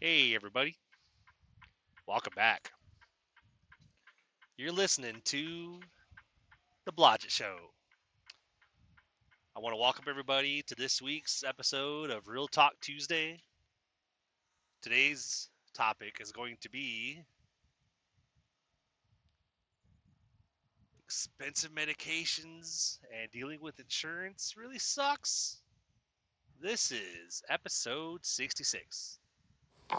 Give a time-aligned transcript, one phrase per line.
[0.00, 0.76] Hey, everybody.
[2.06, 2.70] Welcome back.
[4.56, 5.80] You're listening to
[6.86, 7.56] The Blodgett Show.
[9.56, 13.40] I want to welcome everybody to this week's episode of Real Talk Tuesday.
[14.82, 17.20] Today's topic is going to be
[21.04, 25.56] expensive medications and dealing with insurance really sucks.
[26.62, 29.18] This is episode 66.
[29.90, 29.98] So,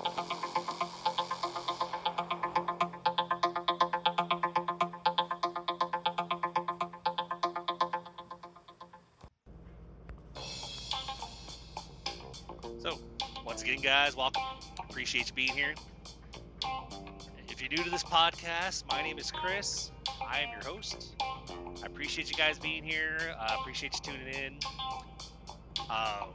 [13.45, 14.43] once again, guys, welcome.
[14.89, 15.73] Appreciate you being here.
[17.47, 19.91] If you're new to this podcast, my name is Chris.
[20.27, 21.15] I am your host.
[21.83, 23.17] I appreciate you guys being here.
[23.39, 24.59] I uh, appreciate you tuning in.
[25.89, 26.31] Um,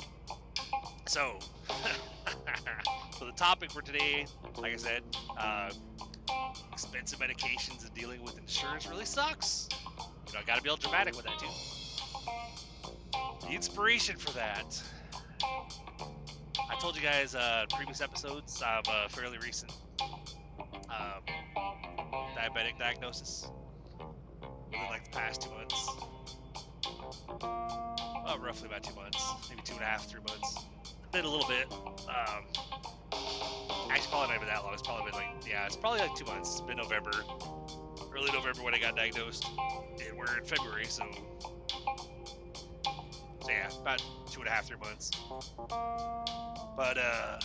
[1.07, 1.39] so,
[3.19, 5.03] so the topic for today, like I said,
[5.39, 5.71] uh,
[6.73, 9.69] expensive medications and dealing with insurance really sucks.
[10.27, 11.47] You know, I got to be all dramatic with that too.
[13.47, 14.83] The inspiration for that,
[15.43, 18.63] I told you guys uh, previous episodes.
[18.65, 21.23] I have a fairly recent um,
[22.37, 23.47] diabetic diagnosis
[24.67, 25.89] within like the past two months.
[28.27, 30.65] Oh, roughly about two months, maybe two and a half, three months.
[31.13, 31.73] Been a little bit.
[32.09, 32.74] Um,
[33.95, 34.73] actually, probably not even that long.
[34.73, 36.53] It's probably been like, yeah, it's probably like two months.
[36.53, 37.13] It's been November,
[38.15, 39.47] early November when I got diagnosed.
[40.05, 41.05] And we're in February, so,
[42.85, 45.11] so yeah, about two and a half, three months.
[46.77, 47.39] But uh,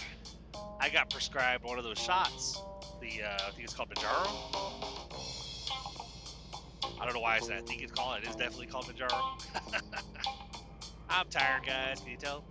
[0.79, 2.59] I got prescribed one of those shots.
[3.01, 4.27] The uh, I think it's called Mounjaro.
[6.99, 8.23] I don't know why I said I think it's called.
[8.23, 9.21] It is definitely called Mounjaro.
[11.09, 11.99] I'm tired, guys.
[11.99, 12.43] Can you tell?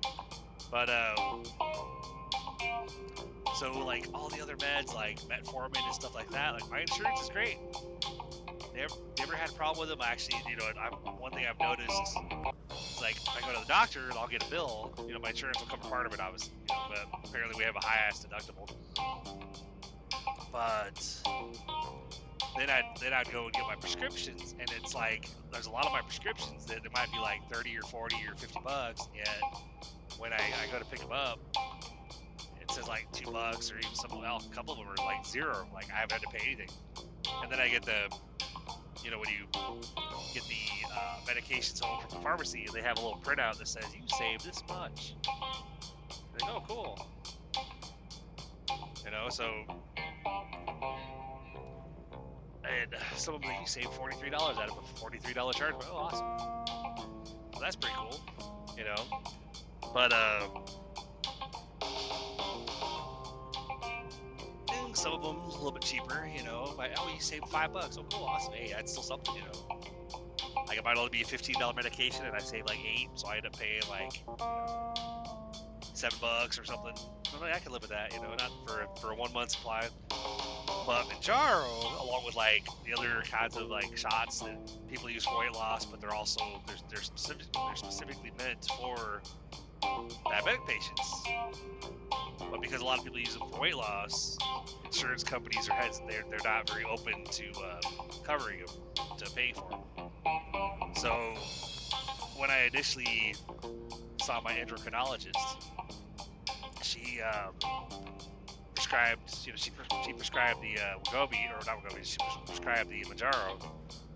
[0.70, 1.14] But uh,
[3.58, 7.20] so like all the other meds, like metformin and stuff like that, like my insurance
[7.20, 7.56] is great.
[8.74, 10.06] Never, never had a problem with them.
[10.08, 13.66] Actually, you know, I, one thing I've noticed is like if I go to the
[13.66, 16.20] doctor and I'll get a bill, you know, my insurance will cover part of it,
[16.20, 16.54] obviously.
[16.70, 18.70] You know, but apparently we have a high ass deductible.
[20.52, 21.02] But
[22.56, 25.84] then I'd then I'd go and get my prescriptions, and it's like there's a lot
[25.84, 29.42] of my prescriptions that it might be like 30 or 40 or 50 bucks, yet
[30.18, 31.40] when I, I go to pick them up,
[32.68, 34.46] it says like two bucks or even some else.
[34.46, 35.66] A couple of them are like zero.
[35.72, 36.68] Like I haven't had to pay anything.
[37.42, 38.14] And then I get the,
[39.02, 39.46] you know, when you
[40.34, 43.84] get the uh, medications home from the pharmacy, they have a little printout that says
[43.94, 45.14] you saved this much.
[46.38, 47.06] Go, oh, cool.
[49.04, 49.44] You know, so
[52.64, 55.74] and some of them you save forty-three dollars out of a forty-three dollar charge.
[55.90, 56.26] Oh, awesome!
[57.52, 58.20] Well, that's pretty cool,
[58.76, 59.02] you know.
[59.94, 60.48] But uh,
[64.98, 66.74] some of them a little bit cheaper, you know.
[66.76, 67.96] Like, oh, you save five bucks.
[67.98, 68.54] Oh, cool, awesome.
[68.54, 69.78] Hey, that's still something, you know.
[70.66, 73.28] Like it might only be a fifteen dollar medication, and I save like eight, so
[73.28, 74.22] I end up paying like
[75.94, 76.94] seven bucks or something.
[77.34, 79.52] I, mean, I can live with that, you know, not for for a one month
[79.52, 79.88] supply.
[80.08, 85.38] But Mounjaro, along with like the other kinds of like shots that people use for
[85.38, 89.22] weight loss, but they're also they're they're, specific, they're specifically meant for
[89.82, 91.22] diabetic patients.
[92.50, 94.38] But because a lot of people use them for weight loss,
[94.84, 97.80] insurance companies are heads they're they're not very open to uh,
[98.24, 98.68] covering them
[99.18, 100.94] to pay for them.
[100.94, 101.34] So
[102.36, 103.34] when I initially
[104.22, 105.32] saw my endocrinologist,
[106.82, 107.52] she um,
[108.74, 109.70] prescribed, you know, she,
[110.04, 113.62] she prescribed the uh, or not Wegovy, she prescribed the Mounjaro,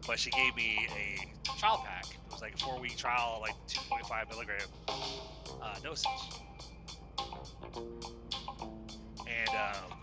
[0.06, 2.04] but she gave me a trial pack.
[2.06, 4.58] It was like a four-week trial, like 2.5 milligram
[5.62, 6.08] uh, dosage.
[9.26, 9.98] And um,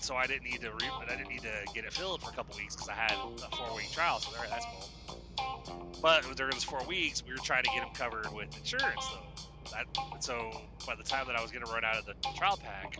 [0.00, 2.32] so I didn't need to re- I didn't need to get it filled for a
[2.34, 4.20] couple weeks because I had a four-week trial.
[4.20, 4.88] So that's cool.
[6.00, 9.70] But during those four weeks, we were trying to get them covered with insurance, though.
[9.72, 10.50] That, so
[10.86, 12.98] by the time that I was going to run out of the trial pack,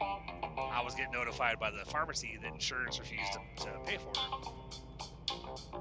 [0.00, 4.18] I was getting notified by the pharmacy that insurance refused to, to pay for it.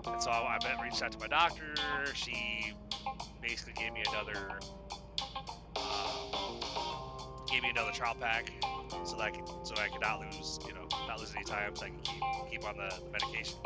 [0.06, 1.74] And so I, I reached out to my doctor.
[2.14, 2.74] She
[3.42, 4.60] basically gave me another
[7.48, 8.52] gave me another trial pack
[9.06, 11.76] so that I could so I could not lose you know not lose any time
[11.76, 13.58] so I can keep keep on the, the medication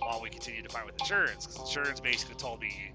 [0.00, 2.94] while we continue to fight with insurance because insurance basically told me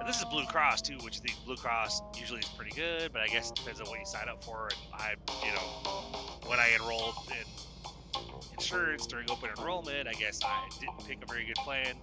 [0.00, 3.22] and this is Blue Cross too, which the Blue Cross usually is pretty good, but
[3.22, 4.68] I guess it depends on what you sign up for.
[4.68, 5.14] And I,
[5.44, 8.22] you know, when I enrolled in
[8.52, 11.94] insurance during open enrollment, I guess I didn't pick a very good plan.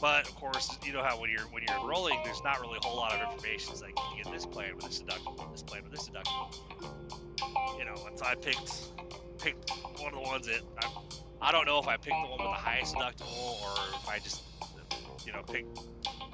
[0.00, 2.86] But of course, you know how when you're when you're enrolling, there's not really a
[2.86, 3.72] whole lot of information.
[3.72, 6.54] It's like you get this plan with this deductible, this plan with this deductible.
[7.78, 8.92] You know, and so I picked
[9.38, 12.30] picked one of the ones that I, I don't know if I picked the one
[12.30, 14.42] with the highest deductible or if I just
[15.26, 15.78] you know picked.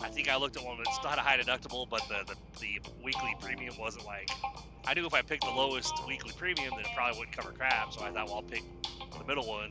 [0.01, 2.91] I think I looked at one that's not a high deductible, but the, the the
[3.03, 4.31] weekly premium wasn't like.
[4.87, 7.95] I knew if I picked the lowest weekly premium, then it probably wouldn't cover crap.
[7.95, 8.63] So I thought, well, I'll pick
[9.19, 9.71] the middle one.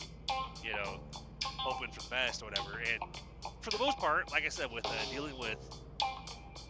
[0.64, 1.00] You know,
[1.44, 2.80] hoping for the best or whatever.
[2.80, 5.58] And for the most part, like I said, with uh, dealing with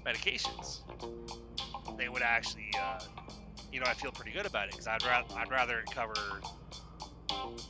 [0.06, 0.81] medications,
[1.98, 3.00] they would actually, uh,
[3.72, 6.13] you know, I feel pretty good about it because I'd rather I'd rather cover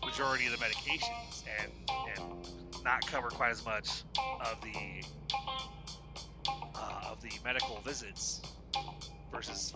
[0.05, 1.71] majority of the medications and
[2.17, 4.03] and not cover quite as much
[4.41, 5.03] of the
[6.75, 8.41] uh, of the medical visits
[9.31, 9.73] versus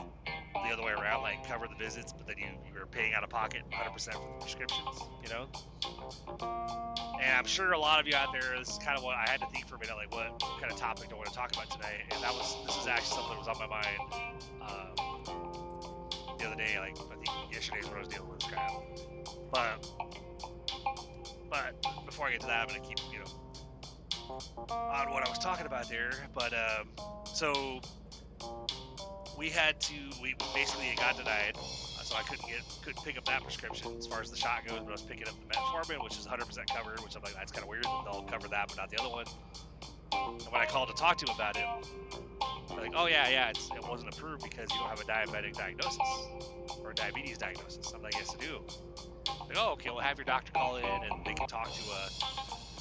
[0.64, 3.30] the other way around, like cover the visits, but then you, you're paying out of
[3.30, 5.48] pocket 100% for the prescriptions, you know?
[7.22, 9.40] And I'm sure a lot of you out there, is kind of what I had
[9.42, 11.52] to think for a minute, like what kind of topic do I want to talk
[11.54, 12.04] about today?
[12.12, 14.00] And that was, this is actually something that was on my mind
[14.62, 18.50] um, the other day, like I think yesterday is when I was dealing with this
[18.50, 18.72] crap.
[19.52, 19.88] But,
[21.50, 23.26] but before I get to that, I'm going to keep, you know,
[24.70, 26.12] on what I was talking about there.
[26.34, 26.90] But, um,
[27.34, 27.82] so
[29.38, 33.18] we had to we basically it got denied uh, so I couldn't get couldn't pick
[33.18, 35.54] up that prescription as far as the shot goes but I was picking up the
[35.54, 36.42] metformin which is 100%
[36.76, 39.10] covered which I'm like that's kind of weird they'll cover that but not the other
[39.10, 39.26] one.
[40.12, 41.66] And when I called to talk to him about it
[42.70, 46.00] they're like oh yeah yeah it wasn't approved because you don't have a diabetic diagnosis
[46.82, 47.94] or a diabetes diagnosis.
[47.94, 48.62] I'm like yes I do.
[49.48, 52.10] Like oh okay we'll have your doctor call in and they can talk to a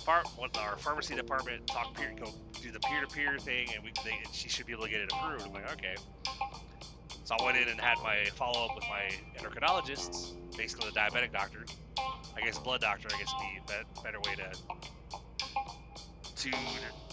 [0.08, 2.32] our pharmacy department talk peer go
[2.62, 5.10] do the peer-to-peer thing and we they, and she should be able to get it
[5.12, 5.44] approved.
[5.46, 5.96] I'm like okay
[7.26, 11.32] so I went in and had my follow up with my endocrinologist, basically the diabetic
[11.32, 11.66] doctor.
[11.98, 14.52] I guess blood doctor, I guess would be a better way to
[16.36, 16.56] to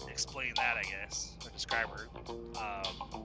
[0.08, 2.06] explain that, I guess, or describe her.
[2.28, 3.23] Um,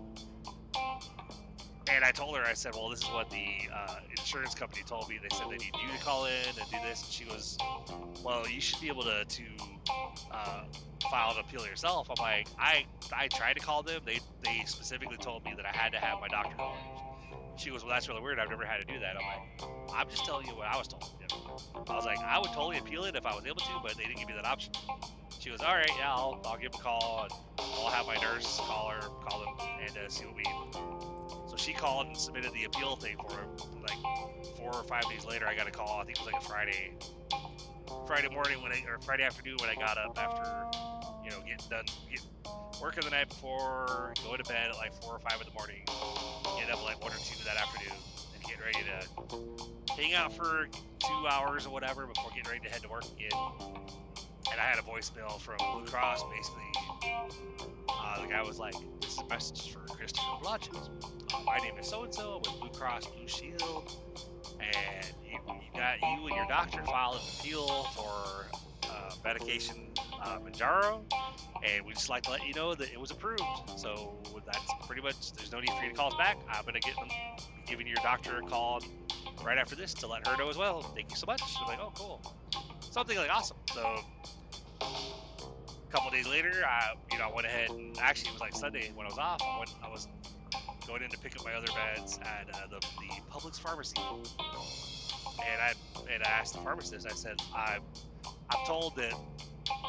[1.92, 5.10] and I told her, I said, well, this is what the uh, insurance company told
[5.10, 5.20] me.
[5.22, 7.04] They said they need you to call in and do this.
[7.04, 7.58] And she goes,
[8.24, 9.44] well, you should be able to to
[10.32, 10.64] uh,
[11.10, 12.08] file an appeal yourself.
[12.10, 14.02] I'm like, I I tried to call them.
[14.06, 16.78] They they specifically told me that I had to have my doctor call.
[17.58, 18.40] She goes, well, that's really weird.
[18.40, 19.16] I've never had to do that.
[19.18, 21.04] I'm like, I'm just telling you what I was told.
[21.90, 24.04] I was like, I would totally appeal it if I was able to, but they
[24.04, 24.72] didn't give me that option.
[25.40, 27.24] She was, all right, yeah, I'll, I'll give a call.
[27.24, 31.19] And I'll have my nurse call her, call them, and uh, see what we
[31.60, 33.50] she called and submitted the appeal thing for him.
[33.82, 33.98] Like
[34.58, 36.00] four or five days later, I got a call.
[36.00, 36.96] I think it was like a Friday,
[38.08, 40.66] Friday morning when I or Friday afternoon when I got up after
[41.24, 42.22] you know getting done get,
[42.82, 45.84] working the night before, going to bed at like four or five in the morning,
[46.58, 47.98] get up like one or two that afternoon,
[48.34, 50.68] and get ready to hang out for
[51.00, 54.09] two hours or whatever before getting ready to head to work again.
[55.00, 56.72] Voicemail from Blue Cross basically
[57.88, 60.76] uh, the guy was like, "This is a message for Christopher Blodgett.
[61.34, 63.96] Uh, my name is so and so with Blue Cross Blue Shield,
[64.60, 68.48] and you, you got you and your doctor filed an appeal for
[68.92, 69.88] uh, medication
[70.22, 71.02] uh, Mounjaro,
[71.64, 73.42] and we just like to let you know that it was approved.
[73.78, 75.32] So that's pretty much.
[75.32, 76.38] There's no need for you to call us back.
[76.50, 77.08] I'm gonna get them,
[77.66, 78.82] giving your doctor a call
[79.46, 80.82] right after this to let her know as well.
[80.82, 81.42] Thank you so much.
[81.62, 82.22] I'm like, oh, cool.
[82.92, 83.58] Something like awesome.
[83.74, 84.00] So
[85.90, 88.56] a couple days later, I you know I went ahead and actually it was like
[88.56, 89.42] Sunday when I was off.
[89.42, 90.08] I went I was
[90.88, 95.62] going in to pick up my other meds at uh, the the Publix pharmacy, and
[95.62, 95.74] I
[96.14, 97.08] and I asked the pharmacist.
[97.08, 97.78] I said I
[98.50, 99.14] I'm told that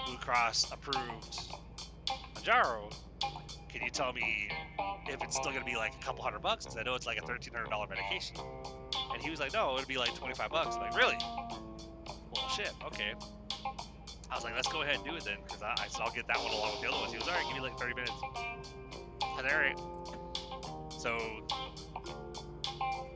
[0.07, 1.53] Blue Cross approved
[2.35, 2.93] Mounjaro.
[3.69, 4.49] Can you tell me
[5.09, 6.65] if it's still to be like a couple hundred bucks?
[6.65, 8.37] Because I know it's like a thirteen hundred dollar medication.
[9.13, 10.77] And he was like, no, it'd be like twenty five bucks.
[10.77, 11.17] I'm like, really?
[12.33, 12.73] Well, shit.
[12.87, 13.13] Okay.
[14.31, 16.13] I was like, let's go ahead and do it then, because I, I said I'll
[16.13, 17.13] get that one along with the other ones.
[17.13, 18.13] He was all right, give me like 30 minutes.
[19.23, 19.79] I all right.
[21.01, 21.19] So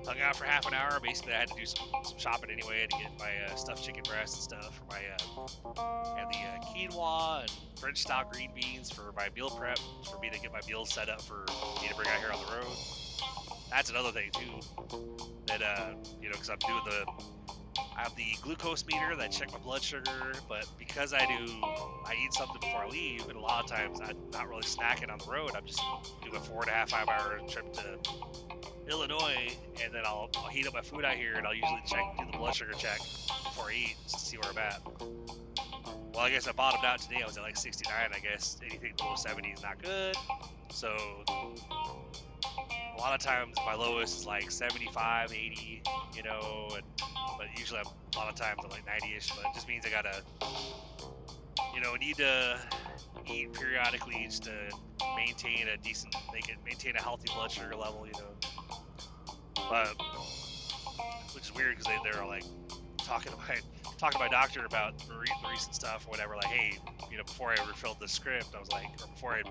[0.07, 0.99] hung out for half an hour.
[1.03, 4.03] Basically, I had to do some, some shopping anyway to get my uh, stuffed chicken
[4.05, 8.91] breast and stuff for my uh, and the uh, quinoa and French style green beans
[8.91, 9.79] for my meal prep
[10.11, 11.45] for me to get my meals set up for
[11.83, 12.77] me to bring out here on the road.
[13.71, 14.61] That's another thing too
[15.47, 17.07] that uh, you know because I'm doing the
[17.79, 21.61] I have the glucose meter that check my blood sugar, but because I do,
[22.07, 25.11] I eat something before I leave, and a lot of times I'm not really snacking
[25.11, 25.53] on the road.
[25.57, 25.81] I'm just
[26.23, 27.99] doing a four and a half, five hour trip to
[28.89, 32.05] Illinois, and then I'll, I'll heat up my food out here, and I'll usually check,
[32.19, 34.81] do the blood sugar check before I eat to see where I'm at.
[36.15, 37.23] Well, I guess I bottomed out today.
[37.23, 37.93] I was at like 69.
[38.15, 40.15] I guess anything below 70 is not good.
[40.71, 40.97] So
[43.05, 45.83] lot of times my lowest is like 75, 80,
[46.17, 46.83] you know, and
[47.37, 49.29] but usually I'm, a lot of times I'm like 90ish.
[49.37, 50.23] But it just means I gotta,
[51.75, 52.59] you know, need to
[53.27, 54.53] eat periodically just to
[55.17, 58.37] maintain a decent, make it maintain a healthy blood sugar level, you know.
[59.69, 59.95] But
[61.35, 62.45] which is weird because they they're like
[62.99, 63.59] talking to my
[63.99, 64.95] talking to my doctor about
[65.51, 66.37] recent stuff or whatever.
[66.37, 66.79] Like, hey,
[67.11, 69.43] you know, before I refilled the script, I was like, or before I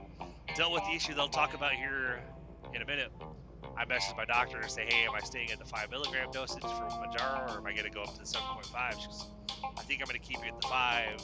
[0.55, 2.19] dealt with the issue they'll talk about here
[2.73, 3.11] in a minute.
[3.77, 6.61] I messaged my doctor and say, hey, am I staying at the five milligram dosage
[6.61, 8.99] for Mounjaro, or am I going to go up to the 7.5?
[8.99, 9.25] She goes,
[9.77, 11.21] I think I'm going to keep you at the five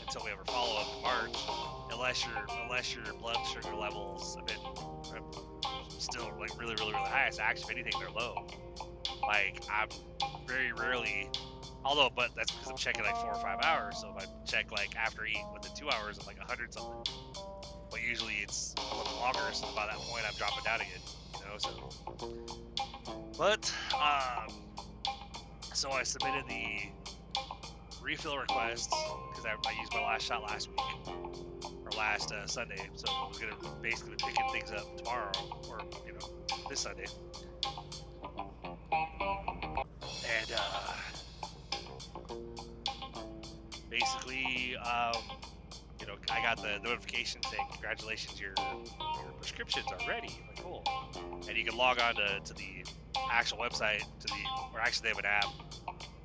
[0.00, 1.38] until we have a follow up in March,
[1.92, 4.56] unless your unless your blood sugar levels have been
[5.98, 7.28] still like really really really high.
[7.30, 8.46] So actually, if anything, they're low.
[9.22, 9.88] Like I'm
[10.46, 11.28] very rarely,
[11.84, 13.98] although but that's because I'm checking like four or five hours.
[14.00, 17.14] So if I check like after eight within two hours, I'm like hundred something.
[17.90, 19.40] But usually it's a little longer.
[19.52, 21.00] So by that point, I'm dropping down again.
[21.34, 21.90] You know, so.
[23.36, 24.54] But um,
[25.74, 26.90] so I submitted the
[28.02, 28.90] refill request
[29.30, 33.38] because I, I, used my last shot last week or last uh, Sunday, so was
[33.38, 35.30] gonna basically be picking things up tomorrow
[35.68, 37.04] or you know this Sunday.
[40.40, 40.94] And uh,
[43.90, 45.22] basically, um,
[46.00, 50.30] you know, I got the notification saying congratulations, your your prescriptions are ready.
[50.68, 50.84] Cool,
[51.48, 52.84] and you can log on to, to the
[53.32, 54.34] actual website to the
[54.74, 55.46] or actually they have an app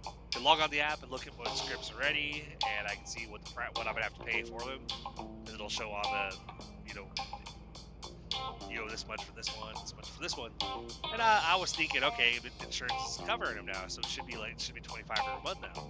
[0.04, 2.44] You can log on the app and look at what scripts are ready,
[2.78, 4.82] and I can see what the, what I'm gonna have to pay for them.
[5.18, 6.36] And it'll show on the,
[6.86, 7.08] you know,
[8.70, 10.52] you owe this much for this one, this much for this one.
[11.14, 14.28] And I, I was thinking, okay, but insurance is covering them now, so it should
[14.28, 15.88] be like it should be 25 per month now.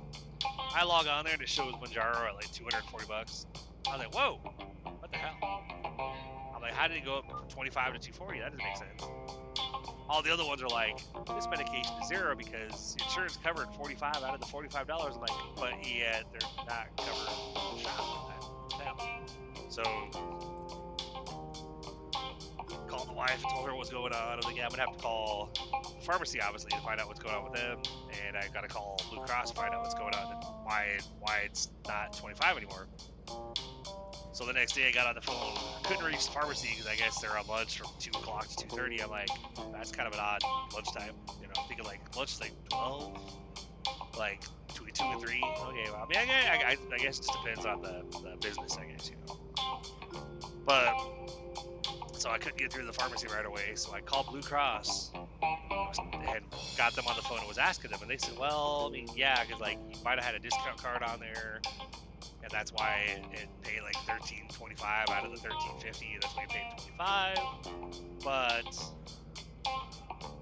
[0.76, 3.48] I log on there and it shows Mounjaro at like 240 bucks.
[3.88, 4.38] I was like, whoa,
[4.84, 5.43] what the hell?
[6.74, 8.40] How did it go up from 25 to 240?
[8.40, 9.04] That doesn't make sense.
[10.10, 11.02] All the other ones are like,
[11.36, 14.86] this medication is zero because insurance covered 45 out of the $45.
[14.90, 17.54] I'm like, but yet they're not covered.
[19.70, 19.82] So
[22.88, 24.34] called the wife, told her what's going on.
[24.34, 27.08] I was like, yeah, I'm gonna have to call the pharmacy obviously to find out
[27.08, 27.80] what's going on with them,
[28.28, 31.42] and I gotta call Blue Cross to find out what's going on and why why
[31.46, 32.88] it's not 25 anymore.
[34.34, 36.96] So the next day I got on the phone, couldn't reach the pharmacy because I
[36.96, 39.04] guess they're on lunch from 2 o'clock to 2.30.
[39.04, 39.30] I'm like,
[39.72, 40.42] that's kind of an odd
[40.74, 41.14] lunchtime.
[41.40, 43.16] You know, I'm thinking like lunch like 12,
[44.18, 45.36] like between 2 and 3.
[45.36, 48.76] Okay, well, I mean, I, I, I guess it just depends on the, the business,
[48.76, 49.40] I guess, you know.
[50.66, 50.96] But,
[52.18, 56.44] so I couldn't get through the pharmacy right away, so I called Blue Cross and
[56.76, 59.08] got them on the phone and was asking them, and they said, well, I mean,
[59.16, 61.62] yeah, because like you might have had a discount card on there,
[62.44, 66.22] and that's why it, it paid like 13.25 out of the 13.50.
[66.22, 66.66] That's why you paid
[66.98, 67.38] 25.
[68.24, 68.68] But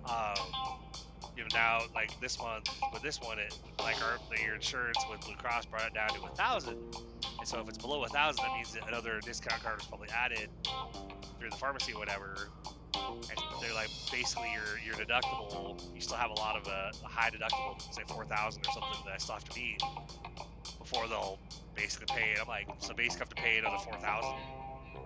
[0.09, 0.81] um,
[1.35, 5.21] you know now like this month with this one, it like our your insurance with
[5.21, 6.77] Blue Cross brought it down to a thousand.
[7.39, 10.09] And so if it's below a thousand, that means that another discount card is probably
[10.09, 10.49] added
[11.39, 12.35] through the pharmacy or whatever.
[12.95, 15.81] And they're like basically your your deductible.
[15.93, 19.13] You still have a lot of a, a high deductible, say 4,000 or something that
[19.13, 19.81] I still have to meet
[20.79, 21.39] before they'll
[21.75, 22.39] basically pay it.
[22.41, 24.35] I'm like, so basically have to pay another four thousand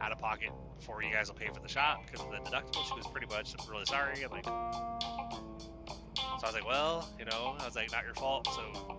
[0.02, 2.86] out of pocket before you guys will pay for the shot because of the deductible.
[2.86, 4.24] She was pretty much, really sorry.
[4.24, 8.48] I'm like, so I was like, well, you know, I was like, not your fault.
[8.48, 8.98] So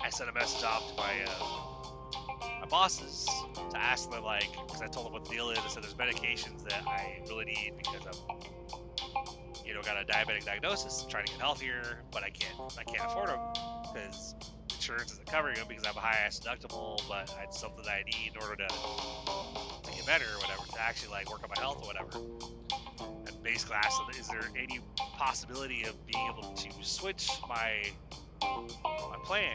[0.00, 3.26] I sent a message off to my uh, my bosses
[3.70, 5.58] to ask them like, because I told them what the deal is.
[5.58, 8.38] I said there's medications that I really need because I'm,
[9.64, 13.10] you know, got a diabetic diagnosis, trying to get healthier, but I can't, I can't
[13.10, 13.40] afford them
[13.92, 14.34] because
[14.80, 17.92] insurance isn't covering them because I have a high ass deductible, but it's something that
[17.92, 21.50] I need in order to to get better or whatever, to actually like work on
[21.54, 22.10] my health or whatever.
[23.26, 24.80] And basically asked is there any
[25.18, 27.82] possibility of being able to switch my
[28.40, 29.54] my plan,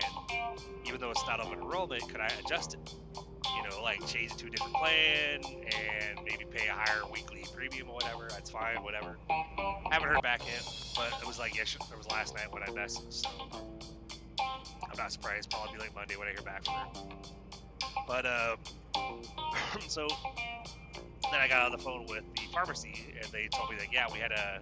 [0.86, 2.94] even though it's not open enrollment, could I adjust it?
[3.16, 7.46] You know, like change it to a different plan and maybe pay a higher weekly
[7.52, 8.28] premium or whatever.
[8.30, 9.18] That's fine, whatever.
[9.32, 10.64] I Haven't heard back yet,
[10.96, 13.26] but it was like yesterday, it was last night when I messaged.
[13.26, 13.75] So
[14.96, 15.50] I'm not surprised.
[15.50, 16.88] Probably like Monday when I hear back from her.
[18.08, 18.58] But um,
[19.88, 20.08] so
[21.32, 24.06] then I got on the phone with the pharmacy, and they told me that yeah,
[24.12, 24.62] we had a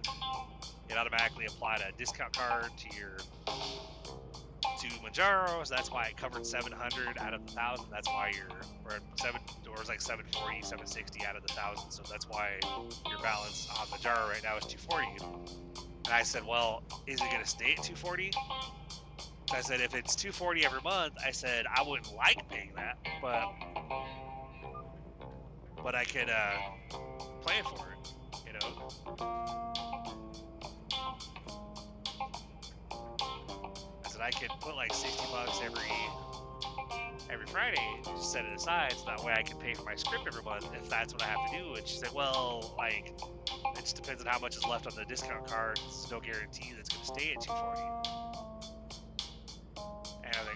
[0.90, 6.44] it automatically applied a discount card to your to Mounjaro, so that's why it covered
[6.44, 7.86] 700 out of the thousand.
[7.92, 8.50] That's why you're
[8.84, 11.92] or seven or it's like 740, 760 out of the thousand.
[11.92, 12.58] So that's why
[13.08, 15.54] your balance on Mounjaro right now is 240.
[16.06, 18.32] And I said, well, is it going to stay at 240?
[19.54, 23.44] I said, if it's 240 every month, I said I wouldn't like paying that, but
[25.80, 26.56] but I could uh,
[27.40, 28.08] plan for it,
[28.46, 28.88] you know.
[34.04, 35.82] I said I could put like 60 bucks every
[37.30, 40.24] every Friday, just set it aside, so that way I can pay for my script
[40.26, 41.74] every month if that's what I have to do.
[41.74, 43.12] And she said, well, like
[43.76, 45.78] it just depends on how much is left on the discount card.
[45.78, 48.23] There's no guarantee that's going to stay at 240.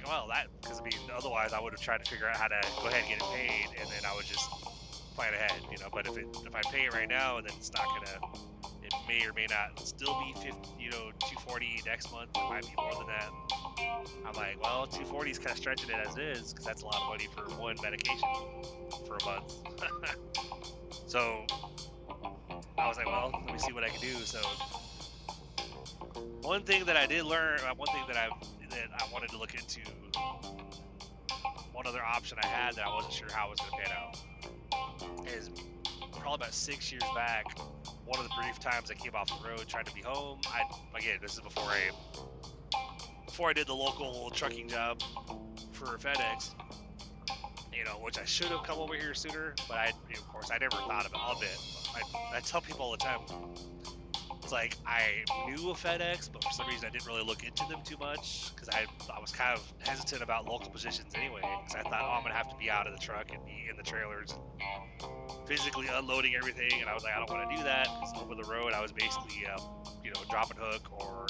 [0.09, 2.57] Well, that because I mean, otherwise I would have tried to figure out how to
[2.81, 4.49] go ahead and get it paid, and then I would just
[5.15, 5.89] plan ahead, you know.
[5.93, 8.33] But if it if I pay it right now, then it's not gonna.
[8.83, 10.49] It may or may not still be 50,
[10.81, 12.31] you know, 240 next month.
[12.35, 13.31] It might be more than that.
[14.25, 17.03] I'm like, well, 240 is kind of stretching it as is because that's a lot
[17.03, 18.29] of money for one medication
[19.07, 19.53] for a month.
[21.07, 21.45] so
[22.79, 24.15] I was like, well, let me see what I can do.
[24.25, 24.41] So
[26.43, 28.29] one thing that I did learn, uh, one thing that I
[28.71, 29.81] that I wanted to look into,
[31.73, 33.97] one other option I had that I wasn't sure how it was going to pan
[33.97, 35.51] out, is
[36.13, 37.45] probably about six years back.
[38.05, 40.41] One of the brief times I came off the road trying to be home.
[40.47, 40.63] I
[40.97, 41.91] again, this is before I
[43.27, 45.03] before I did the local trucking job
[45.73, 46.55] for FedEx.
[47.73, 50.59] You know, which I should have come over here sooner, but I, of course, I
[50.59, 51.59] never thought of it.
[51.95, 53.21] I, I tell people all the time
[54.49, 57.67] it's like I knew of FedEx, but for some reason I didn't really look into
[57.69, 61.43] them too much because I I was kind of hesitant about local positions anyway.
[61.43, 63.67] Because I thought, oh, I'm gonna have to be out of the truck and be
[63.69, 64.33] in the trailers,
[65.47, 68.35] physically unloading everything, and I was like, I don't want to do that because over
[68.35, 69.61] the road I was basically, um,
[70.03, 71.27] you know, drop and hook or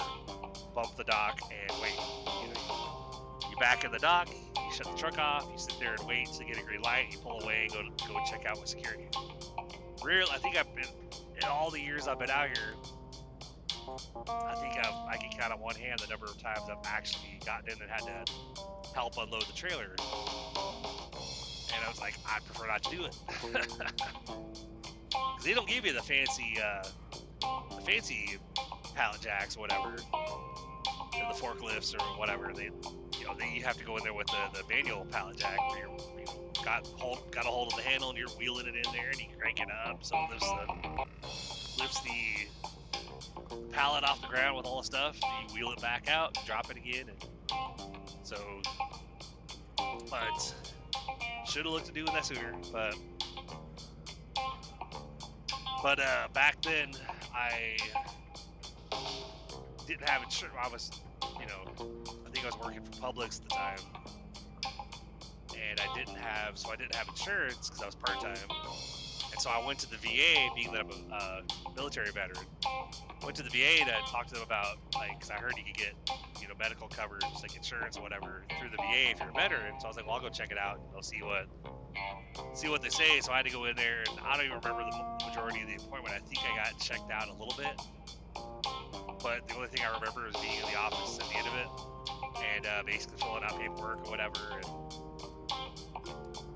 [0.72, 1.98] bump the dock and wait.
[2.46, 5.94] You know, you back in the dock, you shut the truck off, you sit there
[5.98, 8.60] and wait to get a green light, you pull away, and go go check out
[8.60, 9.08] with security.
[10.04, 10.84] Real, I think I've been
[11.36, 12.74] in all the years I've been out here.
[14.28, 17.40] I think I've, I can count on one hand the number of times I've actually
[17.44, 18.32] gotten in and had to
[18.94, 19.94] help unload the trailer.
[21.74, 23.16] And I was like, I prefer not to do it.
[25.44, 26.86] They don't give you the fancy, uh,
[27.76, 28.38] the fancy
[28.94, 32.52] pallet jacks or whatever, or the forklifts or whatever.
[32.54, 32.70] They,
[33.18, 35.58] you know, they, you have to go in there with the, the manual pallet jack
[35.70, 36.26] where you're, you
[36.64, 39.20] got hold, got a hold of the handle and you're wheeling it in there and
[39.20, 40.40] you crank it up so it
[41.78, 42.67] lifts the
[43.70, 45.18] pallet off the ground with all the stuff.
[45.48, 47.24] You wheel it back out, drop it again, and
[48.22, 48.36] so.
[50.10, 50.54] But
[51.46, 52.54] should have looked to doing that sooner.
[52.72, 52.94] But
[55.82, 56.92] but uh, back then
[57.34, 57.76] I
[59.86, 60.56] didn't have insurance.
[60.62, 60.90] I was,
[61.40, 61.72] you know,
[62.26, 63.78] I think I was working for Publix at the time,
[65.54, 68.97] and I didn't have, so I didn't have insurance because I was part time.
[69.38, 71.42] And so I went to the VA, being that I'm a
[71.76, 72.44] military veteran.
[73.22, 75.78] Went to the VA to talk to them about, like, because I heard you could
[75.78, 75.94] get,
[76.42, 79.78] you know, medical coverage, like insurance or whatever, through the VA if you're a veteran.
[79.78, 80.82] So I was like, well, I'll go check it out.
[80.82, 81.46] And I'll see what,
[82.58, 83.20] see what they say.
[83.20, 85.68] So I had to go in there, and I don't even remember the majority of
[85.70, 86.18] the appointment.
[86.18, 87.78] I think I got checked out a little bit,
[89.22, 91.54] but the only thing I remember is being in the office at the end of
[91.54, 91.70] it
[92.42, 94.58] and uh, basically filling out paperwork or whatever.
[94.58, 94.66] And,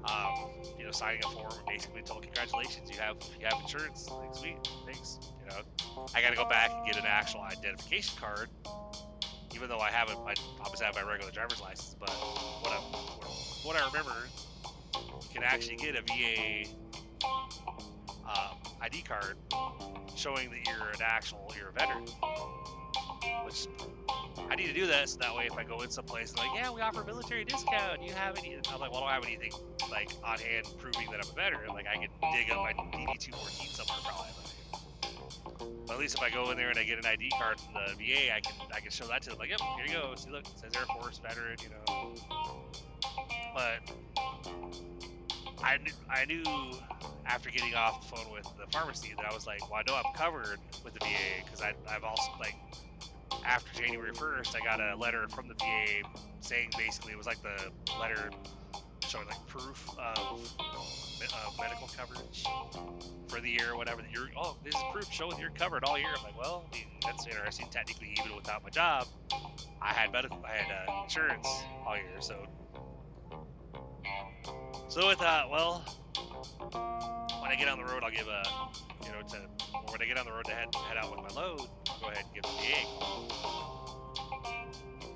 [0.02, 0.61] um,
[0.92, 4.08] know, signing a form and basically told congratulations, you have you have insurance.
[4.10, 5.18] Like sweet, thanks.
[5.40, 8.48] You know, I got to go back and get an actual identification card,
[9.54, 10.18] even though I haven't.
[10.18, 12.76] I obviously have my regular driver's license, but what I
[13.64, 14.14] what I remember,
[14.94, 16.68] you can actually get a VA
[18.26, 19.36] um, ID card
[20.14, 22.06] showing that you're an actual you're a veteran.
[23.44, 23.66] Which
[24.50, 26.70] I need to do that so that way if I go in someplace like, yeah,
[26.70, 28.02] we offer military discount.
[28.02, 28.56] You have any?
[28.72, 29.52] I'm like, well, I don't have anything
[29.90, 31.70] like on hand proving that I'm a veteran.
[31.70, 34.32] Like I can dig up my DD 214 somewhere probably.
[35.86, 37.74] But at least if I go in there and I get an ID card from
[37.74, 39.38] the VA, I can I can show that to them.
[39.38, 40.14] Like, yep, here you go.
[40.16, 41.56] See, look, it says Air Force veteran.
[41.62, 42.14] You know.
[43.54, 43.90] But
[45.64, 46.44] I knew, I knew
[47.26, 49.96] after getting off the phone with the pharmacy that I was like, well, I know
[49.96, 52.54] I'm covered with the VA because I've also like
[53.46, 56.08] after January 1st, I got a letter from the VA
[56.40, 57.70] saying basically it was like the
[58.00, 58.30] letter
[59.08, 60.54] showing like proof of
[61.22, 62.44] uh, medical coverage
[63.28, 64.02] for the year or whatever.
[64.12, 66.08] You're, oh, this is proof showing you're covered all year.
[66.16, 67.66] I'm like, well, I mean, that's interesting.
[67.70, 69.06] Technically, even without my job,
[69.82, 71.46] I had medical, I had uh, insurance
[71.86, 72.20] all year.
[72.20, 72.46] So,
[74.92, 75.82] so I thought, well,
[77.40, 78.42] when I get on the road, I'll give a,
[79.02, 79.38] you know, to
[79.90, 81.60] when I get on the road to head head out with my load,
[82.02, 82.84] go ahead and give the VA.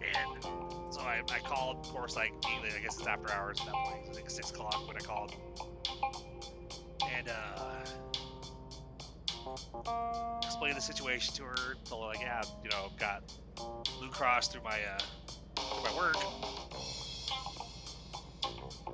[0.01, 0.45] And
[0.95, 3.75] so I, I called, of course, like being I guess it's after hours at that
[3.75, 4.09] point.
[4.09, 5.35] I think six o'clock when I called,
[7.15, 7.85] and uh,
[10.43, 11.75] explained the situation to her.
[11.85, 13.31] Told her like, yeah, you know, got
[13.99, 14.99] Blue Cross through my uh,
[15.55, 16.17] through my work,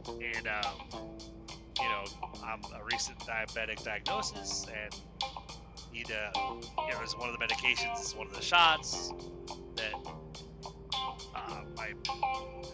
[0.08, 1.18] and um,
[1.80, 2.04] you know,
[2.44, 4.94] I'm a recent diabetic diagnosis and
[5.92, 9.12] need to, you know, it's one of the medications, it's one of the shots
[9.76, 9.94] that
[11.34, 11.92] uh, my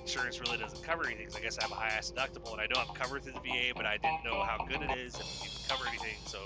[0.01, 1.27] insurance really doesn't cover anything.
[1.27, 3.33] Cause I guess I have a high ass deductible and I know I'm covered through
[3.33, 6.17] the VA, but I didn't know how good it is if it can cover anything.
[6.27, 6.39] So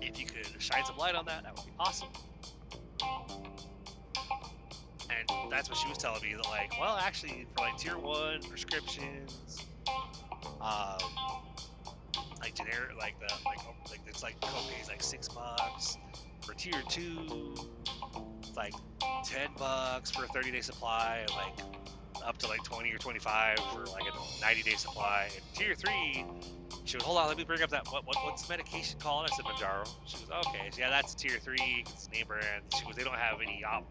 [0.00, 2.08] if you could shine some light on that, that would be awesome.
[5.10, 6.34] And that's what she was telling me.
[6.34, 9.66] That like, well, actually, for like tier one prescriptions,
[10.60, 10.98] um,
[12.40, 13.58] like generic, like the like
[13.90, 15.96] like it's like copays like six bucks.
[16.42, 17.54] For tier two,
[18.40, 18.74] it's like
[19.24, 21.58] ten bucks for a thirty day supply, like
[22.28, 25.28] up to like twenty or twenty five for like a ninety day supply.
[25.34, 26.24] And tier three,
[26.84, 29.28] she was, hold on, let me bring up that, what, what what's the medication called?
[29.30, 29.88] I said Mounjaro.
[30.04, 32.64] She was, okay, so yeah, that's tier three, it's name brand.
[32.76, 33.90] She goes, they don't have any op,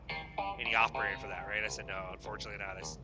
[0.59, 1.63] any off brand for that, right?
[1.65, 2.77] I said, no, unfortunately not.
[2.77, 3.01] I said,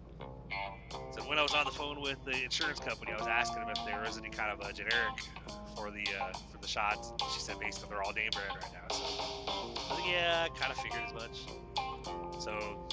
[1.12, 3.70] so when I was on the phone with the insurance company, I was asking them
[3.76, 5.20] if there was any kind of a generic
[5.76, 7.12] for the uh, for the shots.
[7.34, 8.96] She said basically they're all name brand right now.
[8.96, 9.02] So
[9.90, 11.48] was yeah, I kind of figured as much.
[12.40, 12.88] So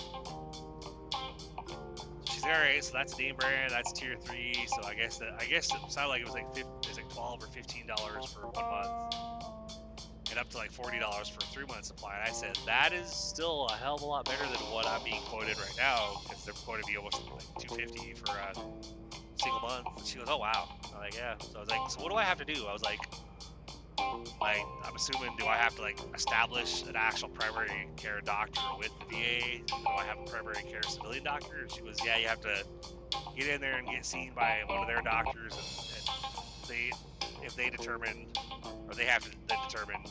[2.41, 4.55] she's all right, so that's name brand, that's tier three.
[4.67, 7.43] So I guess that I guess it sounded like it was like 50, it twelve
[7.43, 9.15] or fifteen dollars for one month,
[10.31, 12.15] and up to like forty dollars for a three month supply.
[12.15, 15.03] And I said that is still a hell of a lot better than what I'm
[15.05, 18.53] being quoted right now, because they're quoting me almost like two fifty for a
[19.41, 19.87] single month.
[19.97, 20.69] And she goes, oh wow.
[20.95, 21.35] I'm like, yeah.
[21.41, 22.67] So I was like, so what do I have to do?
[22.69, 23.01] I was like,
[24.41, 28.91] like I'm assuming do I have to like establish an actual primary care doctor with
[29.01, 29.59] the VA?
[29.67, 31.57] Do I have a primary care civilian doctor?
[31.63, 32.65] And she was, yeah, you have to
[33.37, 36.91] get in there and get seen by one of their doctors, and, and they
[37.45, 38.27] if they determine
[38.89, 40.03] or they have to determine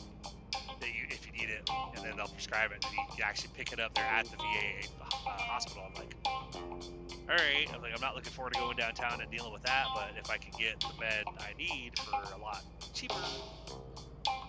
[0.80, 3.72] that you if you need it, and then they'll prescribe it, and you actually pick
[3.72, 5.84] it up there at the VA uh, hospital.
[5.86, 6.99] I'm like,
[7.30, 7.68] all right.
[7.72, 10.28] I'm like, I'm not looking forward to going downtown and dealing with that, but if
[10.30, 13.14] I can get the med I need for a lot cheaper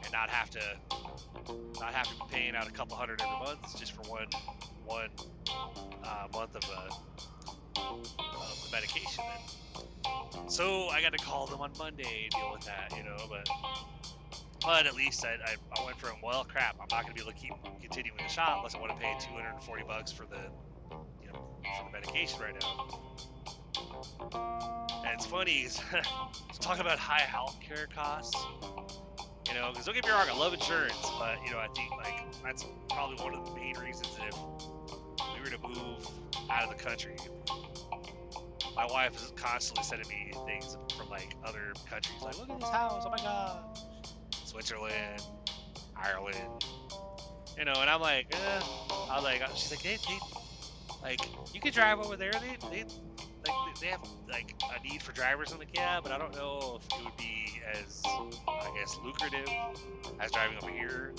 [0.04, 0.62] and not have to
[1.80, 4.26] not have to be paying out a couple hundred every month just for one
[4.84, 5.10] one
[6.04, 9.24] uh, month of, uh, of the medication.
[10.40, 13.18] And so I got to call them on Monday and deal with that, you know.
[13.30, 13.48] But
[14.66, 16.78] but at least I, I, I went from well crap.
[16.80, 18.98] I'm not going to be able to keep continuing the shot unless I want to
[18.98, 20.98] pay 240 bucks for the
[21.32, 23.02] for the medication right now.
[25.04, 25.68] And it's funny,
[26.54, 28.36] to talk about high health care costs.
[29.48, 31.92] You know, because don't get me wrong, I love insurance, but you know, I think
[31.92, 34.38] like that's probably one of the main reasons if
[35.36, 36.08] we were to move
[36.50, 37.16] out of the country,
[38.76, 42.70] my wife is constantly sending me things from like other countries, like look at this
[42.70, 43.78] house, oh my god,
[44.46, 45.22] Switzerland,
[45.98, 46.64] Ireland,
[47.58, 48.62] you know, and I'm like, eh.
[49.10, 49.98] I was like, she's like, hey,
[51.02, 51.20] like
[51.54, 52.84] you could drive over there, they, they
[53.48, 55.52] like they have like a need for drivers.
[55.52, 59.50] in the cab, but I don't know if it would be as I guess lucrative
[60.20, 61.14] as driving over here.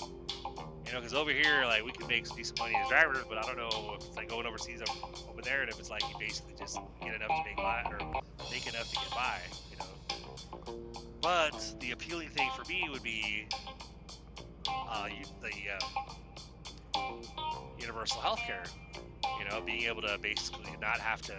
[0.85, 3.37] You know, because over here, like we can make some decent money as drivers, but
[3.37, 6.01] I don't know if it's like going overseas over, over there, and if it's like
[6.03, 7.97] you basically just get enough to make by or
[8.51, 9.39] make enough to get by.
[9.69, 9.89] You know.
[11.21, 13.47] But the appealing thing for me would be
[14.67, 15.07] uh,
[15.41, 15.51] the
[16.99, 17.11] uh,
[17.79, 18.63] universal health care
[19.39, 21.33] you know, being able to basically not have to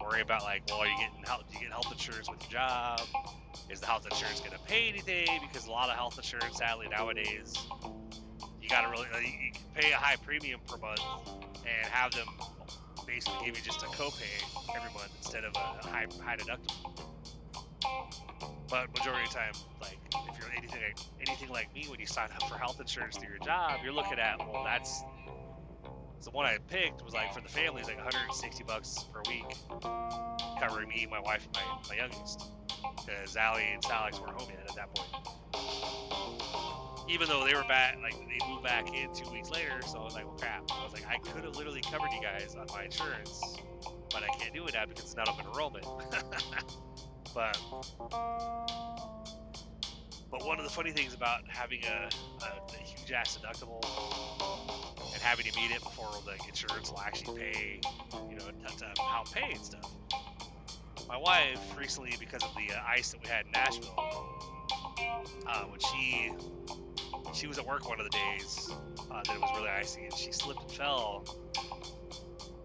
[0.00, 1.44] worry about like, well, are you getting health?
[1.48, 3.00] Do you get health insurance with your job?
[3.70, 5.26] Is the health insurance going to pay anything?
[5.40, 7.54] Because a lot of health insurance, sadly nowadays,
[8.60, 11.00] you got to really uh, you can pay a high premium per month
[11.64, 12.26] and have them
[13.06, 14.42] basically give you just a copay
[14.76, 17.02] every month instead of a high high deductible.
[18.68, 22.06] But majority of the time, like if you're anything like, anything like me, when you
[22.06, 25.02] sign up for health insurance through your job, you're looking at well, that's
[26.24, 29.44] the one I picked was like for the family, it's like 160 bucks per week,
[30.58, 32.50] covering me, my wife, and my, my youngest.
[33.04, 35.08] Because Allie and Alex weren't home yet at that point.
[37.08, 40.04] Even though they were back, like they moved back in two weeks later, so I
[40.04, 40.64] was like, well, crap.
[40.72, 43.40] I was like, I could have literally covered you guys on my insurance,
[44.10, 45.84] but I can't do it now because it's not open enrollment.
[47.34, 47.58] but
[50.30, 52.08] but one of the funny things about having a,
[52.44, 54.35] a, a huge ass deductible
[55.26, 57.80] having to meet it before the insurance will actually pay,
[58.30, 59.90] you know, to, to help pay and stuff.
[61.08, 63.92] My wife recently, because of the uh, ice that we had in Nashville,
[65.48, 66.32] uh, when she
[67.34, 68.70] she was at work one of the days
[69.10, 71.24] uh, that it was really icy, and she slipped and fell,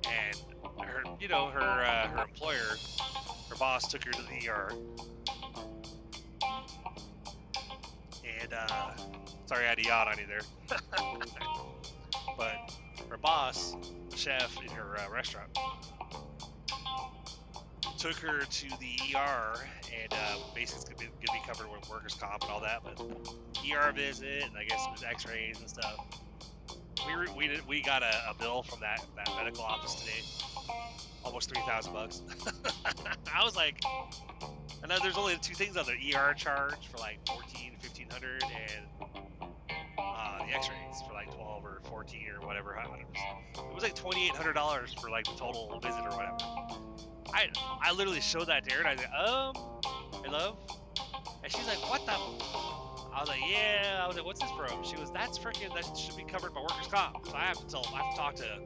[0.07, 0.37] and
[0.85, 2.77] her, you know, her uh, her employer,
[3.49, 4.71] her boss took her to the ER
[8.41, 8.91] and uh,
[9.47, 10.41] sorry I had to yawn on you there.
[12.41, 12.75] but
[13.07, 13.75] her boss,
[14.15, 15.47] chef in her uh, restaurant,
[17.99, 19.53] took her to the ER,
[19.93, 22.79] and uh, basically it's gonna be, gonna be covered with workers' comp and all that.
[22.83, 25.97] But ER visit, and I guess it was X-rays and stuff.
[27.05, 30.23] We re- we did, we got a, a, bill from that that medical office today,
[31.23, 32.23] almost three thousand bucks.
[33.35, 33.79] I was like,
[34.83, 39.40] I know there's only two things on the ER charge for like 14, 1500 and
[40.15, 42.75] uh, the X-rays for like 12 or 14 or whatever.
[42.75, 43.19] It was,
[43.57, 46.37] it was like 2,800 dollars for like the total visit or whatever.
[47.33, 47.47] I
[47.81, 49.53] I literally showed that to her and I said, um,
[50.25, 50.57] hello,
[51.43, 52.90] and she's like, what the?
[53.13, 54.01] I was like, yeah.
[54.03, 54.83] I was like, what's this from?
[54.83, 55.73] She was, that's freaking.
[55.75, 57.27] That should be covered by workers' comp.
[57.27, 57.85] So I have to tell.
[57.93, 58.59] I have to talk to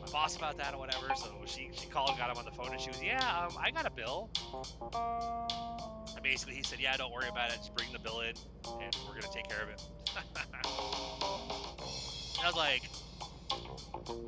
[0.00, 1.08] my boss about that or whatever.
[1.16, 3.70] So she she called, got him on the phone, and she was, yeah, um, I
[3.70, 4.30] got a bill.
[6.14, 7.56] And basically, he said, yeah, don't worry about it.
[7.56, 8.34] Just bring the bill in,
[8.80, 9.82] and we're gonna take care of it.
[12.42, 12.82] I was like,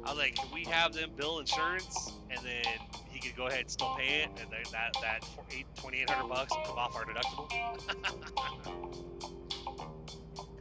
[0.05, 2.65] I was like, can we have them bill insurance, and then
[3.09, 5.23] he could go ahead and still pay it, and then that that
[5.77, 8.91] 2,800 bucks will come off our deductible.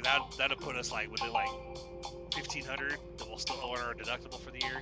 [0.04, 1.50] that that'll put us like within like
[2.36, 4.82] 1,500 that we'll still owe our deductible for the year.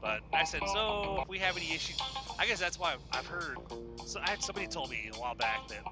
[0.00, 1.98] But I said, so if we have any issues,
[2.38, 3.56] I guess that's why I've heard.
[4.06, 5.82] So I had somebody told me a while back that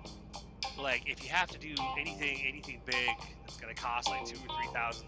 [0.78, 3.08] like if you have to do anything anything big
[3.42, 5.06] that's gonna cost like two or three thousand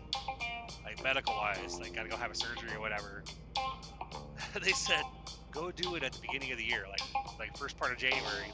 [0.84, 3.24] like medical wise like gotta go have a surgery or whatever
[4.62, 5.02] they said
[5.50, 7.02] go do it at the beginning of the year like
[7.38, 8.52] like first part of january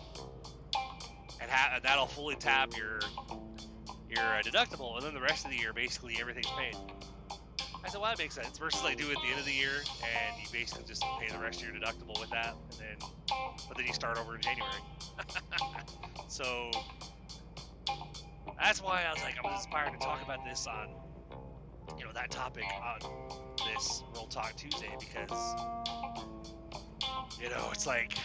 [1.41, 3.01] and ha- that'll fully tap your
[4.13, 6.77] your uh, deductible and then the rest of the year basically everything's paid
[7.85, 8.59] I said, well, that makes sense.
[8.59, 11.29] Versus like do it at the end of the year, and you basically just pay
[11.33, 13.11] the rest of your deductible with that, and then,
[13.67, 14.73] but then you start over in January.
[16.29, 16.71] so
[18.57, 20.91] that's why I was like, I was inspired to talk about this on,
[21.99, 23.11] you know, that topic on
[23.75, 25.55] this Real Talk Tuesday because,
[27.41, 28.17] you know, it's like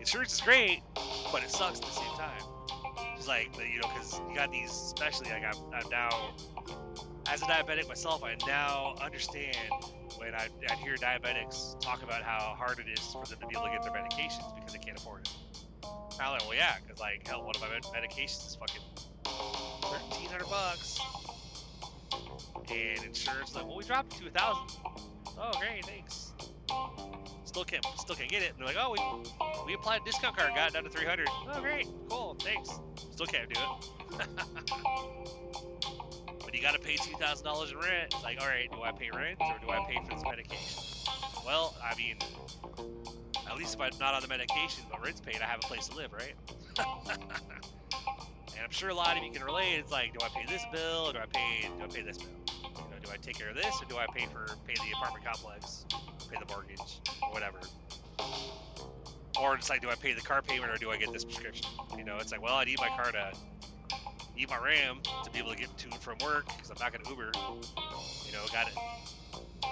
[0.00, 0.82] insurance is great,
[1.30, 2.42] but it sucks at the same time.
[3.28, 6.34] Like, you know, because you got these, especially like I'm, I'm now
[7.28, 9.56] as a diabetic myself, I now understand
[10.16, 13.54] when I, I hear diabetics talk about how hard it is for them to be
[13.54, 15.36] able to get their medications because they can't afford it.
[16.18, 18.82] I'm like, well, yeah, because like, hell, one of my medications is fucking
[19.82, 20.98] thirteen hundred bucks,
[22.70, 24.80] and insurance like, well, we dropped it to a thousand.
[25.38, 26.32] Oh, great, thanks.
[27.58, 28.50] Still can't, still can't get it.
[28.50, 29.00] And they're like, oh, we
[29.66, 31.26] we applied a discount card, got it down to three hundred.
[31.28, 32.70] Oh, great, cool, thanks.
[33.10, 33.66] Still can't do it.
[36.44, 38.14] but you got to pay two thousand dollars in rent.
[38.14, 40.84] It's like, all right, do I pay rent or do I pay for this medication?
[41.44, 42.18] Well, I mean,
[43.50, 45.88] at least if I'm not on the medication, but rent's paid, I have a place
[45.88, 46.36] to live, right?
[46.78, 46.88] and
[48.62, 49.80] I'm sure a lot of you can relate.
[49.80, 52.18] It's like, do I pay this bill or do I pay do I pay this
[52.18, 52.28] bill?
[52.76, 54.92] You know, do I take care of this or do I pay for pay the
[54.96, 55.86] apartment complex,
[56.28, 57.58] pay the mortgage, or whatever?
[59.40, 61.66] Or it's like, do I pay the car payment or do I get this prescription?
[61.96, 63.32] You know, it's like, well, I need my car to
[64.36, 66.92] need my RAM to be able to get to and from work because I'm not
[66.92, 67.30] going to Uber.
[68.26, 68.74] You know, got it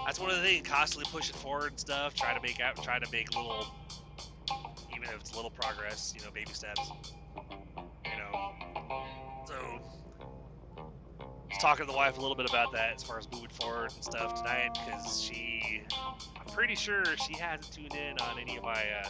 [0.07, 3.01] that's one of the things constantly pushing forward and stuff trying to make out trying
[3.01, 3.67] to make little
[4.95, 6.81] even if it's little progress you know baby steps
[7.37, 8.53] you know
[9.47, 9.55] so
[11.59, 14.05] talking to the wife a little bit about that as far as moving forward and
[14.05, 15.83] stuff tonight because she
[16.39, 19.09] i'm pretty sure she hasn't tuned in on any of my uh,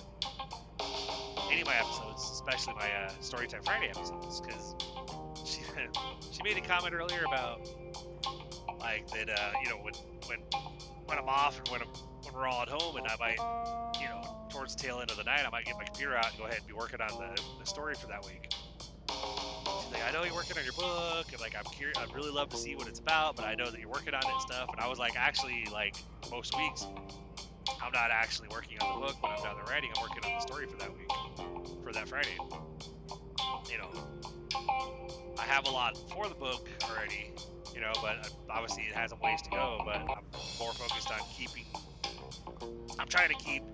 [1.51, 4.75] any of my episodes especially my uh, storytime friday episodes because
[5.45, 5.63] she
[6.33, 7.69] she made a comment earlier about
[8.81, 9.95] like that uh, you know when
[10.27, 10.39] when
[11.07, 11.89] when I'm off and when I'm
[12.23, 15.25] when we're all at home and I might you know towards tail end of the
[15.25, 17.43] night I might get my computer out and go ahead and be working on the,
[17.59, 18.53] the story for that week.
[20.07, 22.57] I know you're working on your book, and like I'm curious, I'd really love to
[22.57, 24.69] see what it's about, but I know that you're working on it and stuff.
[24.71, 25.97] And I was like, actually, like
[26.31, 26.87] most weeks,
[27.83, 29.91] I'm not actually working on the book when I'm done the writing.
[29.97, 31.11] I'm working on the story for that week,
[31.83, 32.39] for that Friday.
[33.69, 33.91] You know,
[35.41, 37.33] I have a lot for the book already,
[37.75, 39.83] you know, but obviously it has a ways to go.
[39.85, 40.07] But I'm
[40.61, 41.67] more focused on keeping.
[43.01, 43.65] I'm trying to keep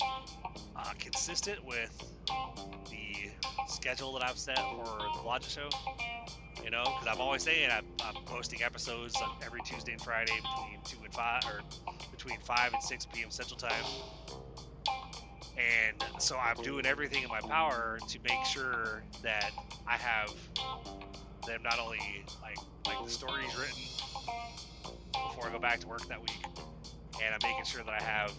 [0.00, 1.90] uh, consistent with
[3.84, 5.68] schedule that I've set for the Blodgett Show.
[6.64, 10.78] You know, because I'm always saying I'm, I'm, posting episodes every Tuesday and Friday between
[10.86, 11.60] two and five, or
[12.10, 13.30] between five and six p.m.
[13.30, 13.84] Central Time.
[15.58, 19.50] And so I'm doing everything in my power to make sure that
[19.86, 20.32] I have
[21.46, 21.98] them not only
[22.40, 23.82] like like the stories written
[25.12, 26.46] before I go back to work that week,
[27.22, 28.32] and I'm making sure that I have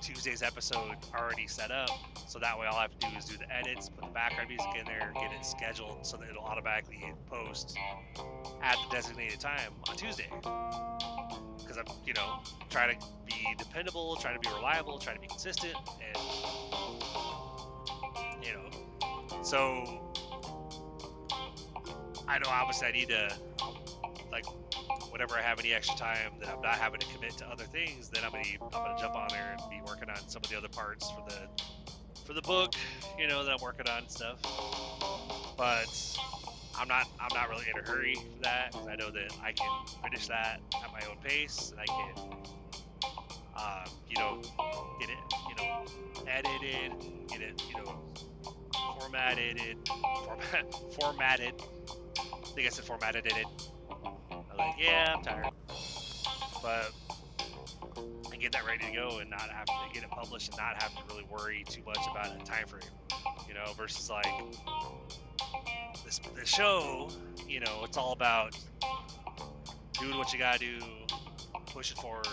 [0.00, 1.90] Tuesday's episode already set up,
[2.26, 4.48] so that way all I have to do is do the edits, put the background
[4.48, 7.76] music in there, get it scheduled so that it'll automatically hit post
[8.62, 10.28] at the designated time on Tuesday.
[11.58, 15.28] Because I'm, you know, trying to be dependable, trying to be reliable, trying to be
[15.28, 16.16] consistent, and
[18.44, 20.12] you know, so
[22.28, 23.32] I know obviously I need to
[24.36, 27.64] like whenever I have any extra time that I'm not having to commit to other
[27.64, 30.50] things, then I'm gonna I'm gonna jump on there and be working on some of
[30.50, 31.48] the other parts for the
[32.26, 32.74] for the book,
[33.18, 34.38] you know, that I'm working on and stuff.
[35.56, 35.86] But
[36.78, 39.52] I'm not I'm not really in a hurry for that because I know that I
[39.52, 39.70] can
[40.02, 42.28] finish that at my own pace and I can
[43.56, 44.42] um, you know
[45.00, 45.18] get it
[45.48, 45.84] you know
[46.28, 46.92] edited
[47.28, 48.02] get it you know
[49.00, 49.58] formatted
[50.26, 51.54] format formatted
[52.18, 53.46] I think I said formatted it
[54.58, 55.46] I'm like yeah I'm tired
[56.62, 56.92] but
[58.32, 60.82] and get that ready to go and not have to get it published and not
[60.82, 62.82] have to really worry too much about a time frame
[63.48, 64.26] you know versus like
[66.04, 67.10] this the show,
[67.48, 68.56] you know, it's all about
[69.98, 70.78] doing what you gotta do,
[71.72, 72.26] pushing forward,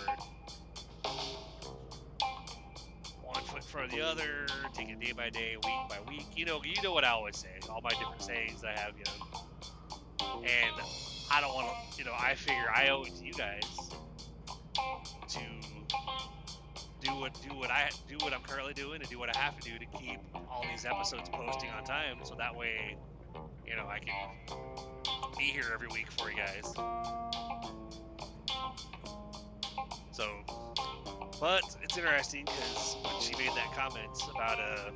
[3.21, 6.27] one foot in front of the other, taking it day by day, week by week.
[6.35, 7.49] You know, you know what I always say.
[7.69, 12.13] All my different sayings I have, you know, and I don't want to, you know,
[12.17, 13.63] I figure I owe it to you guys
[15.29, 15.39] to
[17.01, 19.59] do what do what I do what I'm currently doing and do what I have
[19.59, 22.97] to do to keep all these episodes posting on time, so that way
[23.65, 24.13] you know, I can
[25.37, 26.73] be here every week for you guys.
[30.11, 30.29] So,
[31.39, 34.91] but it's interesting because when she made that comment about uh,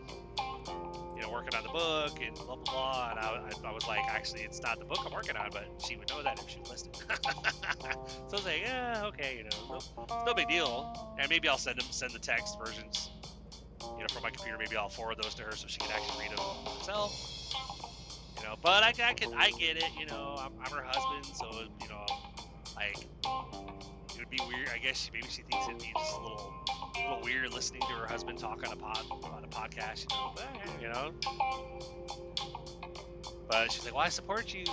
[1.17, 4.05] you know, working on the book and blah blah blah, and I, I, was like,
[4.07, 6.59] actually, it's not the book I'm working on, but she would know that if she
[6.69, 6.95] listened.
[6.95, 7.05] so
[7.83, 11.15] I was like, yeah, okay, you know, no, no big deal.
[11.19, 13.09] And maybe I'll send them send the text versions,
[13.81, 14.57] you know, from my computer.
[14.59, 16.45] Maybe I'll forward those to her so she can actually read them
[16.77, 17.11] herself
[18.37, 18.55] you know.
[18.61, 20.35] But I, I can, I get it, you know.
[20.37, 21.49] I'm, I'm her husband, so
[21.81, 22.05] you know,
[22.75, 23.07] like
[24.29, 24.69] be weird.
[24.73, 26.53] I guess maybe she thinks it'd be just a little,
[26.95, 30.31] little weird listening to her husband talk on a pod, on a podcast, you know.
[30.35, 31.13] But, eh, you know.
[33.49, 34.65] But she's like, "Well, I support you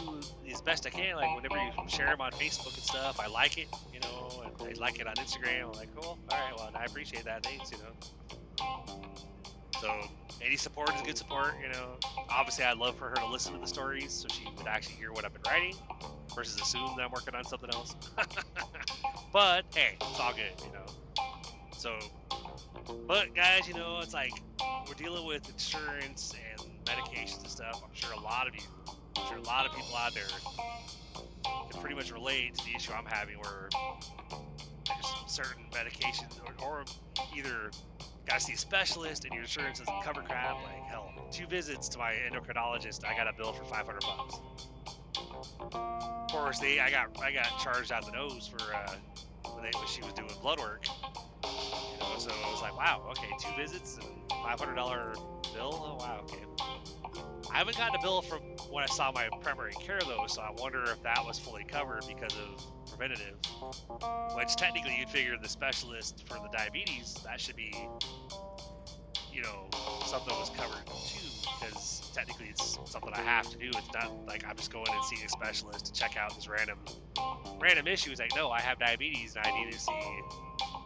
[0.51, 1.17] as best I can.
[1.17, 4.69] Like whenever you share them on Facebook and stuff, I like it, you know, and
[4.69, 5.67] I like it on Instagram.
[5.67, 7.45] I'm like, cool, all right, well, I appreciate that.
[7.45, 9.01] Thanks, you know."
[9.81, 9.93] So
[10.43, 11.55] any support is good support.
[11.63, 11.97] You know,
[12.31, 15.13] obviously I'd love for her to listen to the stories so she would actually hear
[15.13, 15.77] what I've been writing,
[16.35, 17.95] versus assume that I'm working on something else.
[19.35, 20.65] but hey, it's all good.
[20.65, 20.87] You know.
[21.77, 21.99] So,
[23.09, 24.33] but guys, you know, it's like
[24.87, 27.83] we're dealing with insurance and medications and stuff.
[27.85, 28.63] I'm sure a lot of you,
[29.19, 30.23] I'm sure a lot of people out there
[31.71, 33.69] can pretty much relate to the issue I'm having, where
[34.87, 36.85] there's certain medications or, or
[37.37, 37.73] either
[38.27, 40.55] gotta see a specialist and your insurance doesn't cover crap.
[40.63, 44.39] Like hell, two visits to my endocrinologist, I got a bill for 500 bucks.
[45.17, 48.95] Of course, they I got I got charged out the nose for uh,
[49.55, 50.85] when, they, when she was doing blood work.
[50.87, 55.15] You know, so I was like, wow, okay, two visits and 500 dollar
[55.55, 55.73] bill.
[55.73, 56.45] Oh wow, okay.
[57.53, 60.51] I haven't gotten a bill from when I saw my primary care though, so I
[60.59, 63.39] wonder if that was fully covered because of preventative.
[64.35, 67.73] Which technically you'd figure the specialist for the diabetes that should be,
[69.35, 69.69] you know,
[70.07, 71.29] something was covered too,
[71.61, 73.67] because technically it's something I have to do.
[73.69, 76.79] It's not like I'm just going and seeing a specialist to check out this random,
[77.61, 78.13] random issue.
[78.13, 79.93] It's like no, I have diabetes and I need to see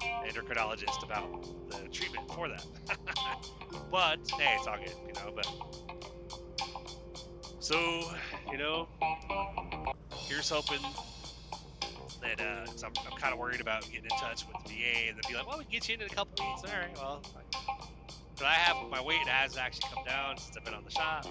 [0.02, 2.64] an endocrinologist about the treatment for that.
[3.90, 5.32] but hey, it's all good, you know.
[5.34, 5.46] But
[7.60, 8.00] so,
[8.50, 8.88] you know,
[10.26, 10.80] here's hoping
[12.22, 15.16] that uh, I'm, I'm kind of worried about getting in touch with the VA and
[15.16, 16.62] they'll be like, well, we can get you in in a couple weeks.
[16.64, 17.22] All right, well,
[18.38, 21.26] but I have my weight has actually come down since I've been on the shop.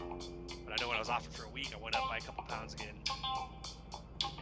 [0.65, 2.21] But I know when I was off for a week, I went up by a
[2.21, 2.95] couple pounds again.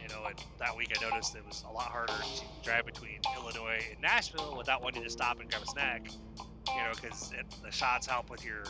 [0.02, 3.20] You know, and that week I noticed it was a lot harder to drive between
[3.36, 6.08] Illinois and Nashville without wanting to stop and grab a snack.
[6.68, 8.64] You know, because the shots help with your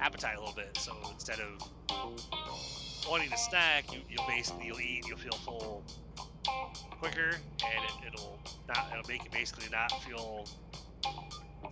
[0.00, 0.76] appetite a little bit.
[0.76, 1.66] So instead of
[3.08, 5.84] wanting to snack, you, you'll basically you'll eat, you'll feel full
[7.00, 10.46] quicker, and it, will not it'll make you basically not feel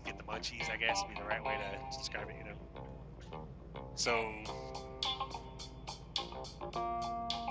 [0.04, 0.70] get the munchies.
[0.70, 2.36] I guess would be the right way to describe it.
[2.38, 3.48] You know.
[3.94, 4.28] So.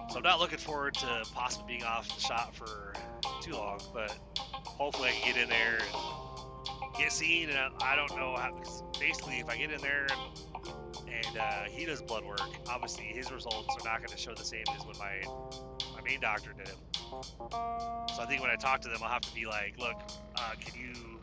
[0.10, 2.94] So I'm not looking forward to possibly being off the shop for
[3.42, 4.18] too long, but
[4.66, 7.50] hopefully I can get in there and get seen.
[7.50, 8.60] And I, I don't know how.
[9.00, 10.74] Basically, if I get in there and,
[11.08, 14.44] and uh, he does blood work, obviously his results are not going to show the
[14.44, 15.22] same as when my
[15.96, 16.76] my main doctor did it.
[16.96, 20.02] So I think when I talk to them, I'll have to be like, look,
[20.36, 21.20] uh, can you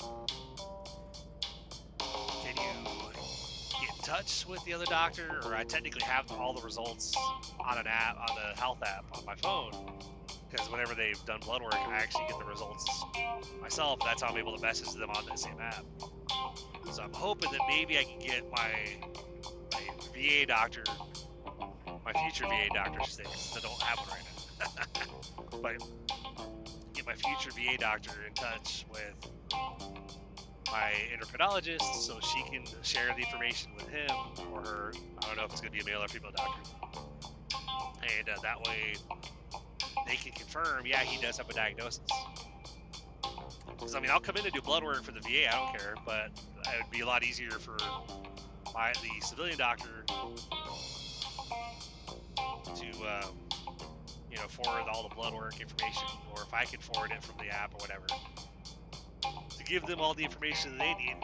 [2.56, 7.14] you get in touch with the other doctor, or I technically have all the results
[7.60, 9.72] on an app on the health app on my phone.
[10.50, 13.04] Because whenever they've done blood work, I actually get the results
[13.60, 13.98] myself.
[14.04, 15.84] That's how I'm able to message them on that same app.
[16.92, 18.70] So I'm hoping that maybe I can get my,
[19.72, 19.80] my
[20.14, 20.84] VA doctor,
[22.04, 24.36] my future VA doctor, since I don't have one right now
[25.62, 25.82] but
[26.94, 29.30] get my future VA doctor in touch with
[30.70, 34.10] my endocrinologist so she can share the information with him
[34.52, 34.92] or her.
[35.22, 36.70] I don't know if it's going to be a male or female doctor.
[38.18, 38.94] and uh, that way
[40.06, 42.00] they can confirm, yeah, he does have a diagnosis.
[43.68, 45.48] Because I mean, I'll come in and do blood work for the VA.
[45.48, 47.76] I don't care, but it would be a lot easier for
[48.74, 50.04] my the civilian doctor
[52.74, 53.36] to um,
[54.30, 57.36] you know forward all the blood work information, or if I can forward it from
[57.38, 58.06] the app or whatever,
[59.66, 61.16] give them all the information that they need.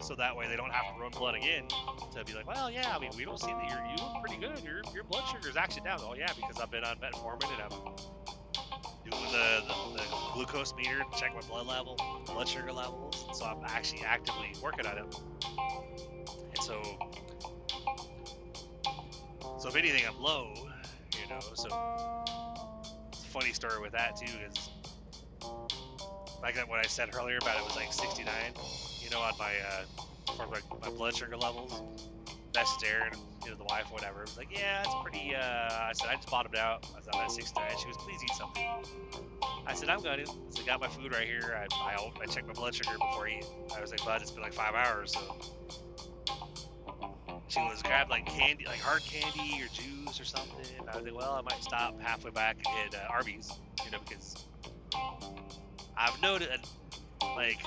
[0.00, 2.92] So that way they don't have to run blood again to be like, well, yeah,
[2.94, 4.62] I mean, we don't see that you're you look pretty good.
[4.64, 6.00] Your your blood sugar is actually down.
[6.02, 7.78] Oh yeah, because I've been on metformin and I'm
[9.08, 10.02] doing the, the, the
[10.34, 13.26] glucose meter to check my blood level, blood sugar levels.
[13.38, 15.16] So I'm actually actively working on it.
[16.56, 16.82] And so,
[19.60, 21.40] so if anything, I'm low, you know.
[21.54, 21.68] So,
[23.28, 24.68] funny story with that too is
[26.42, 28.26] like what I said earlier about it was like 69,
[29.00, 31.82] you know, on my uh, for my, blood sugar levels.
[32.52, 33.12] Messaged Aaron,
[33.44, 34.18] you know, the wife, whatever.
[34.18, 35.34] It was like, yeah, it's pretty.
[35.34, 36.86] Uh, I said I just bottomed out.
[36.92, 37.70] I was on that 69.
[37.80, 38.66] She was, please eat something.
[39.66, 40.30] I said I'm going to.
[40.60, 41.56] I got my food right here.
[41.56, 43.46] I, I, I checked my blood sugar before I eat.
[43.74, 45.38] I was like, bud, it's been like five hours, so.
[47.48, 50.64] She was grabbed like candy, like hard candy or juice or something.
[50.90, 53.50] I was like, well, I might stop halfway back and hit uh, Arby's,
[53.84, 54.46] you know, because
[56.02, 56.68] I've noticed,
[57.36, 57.60] like,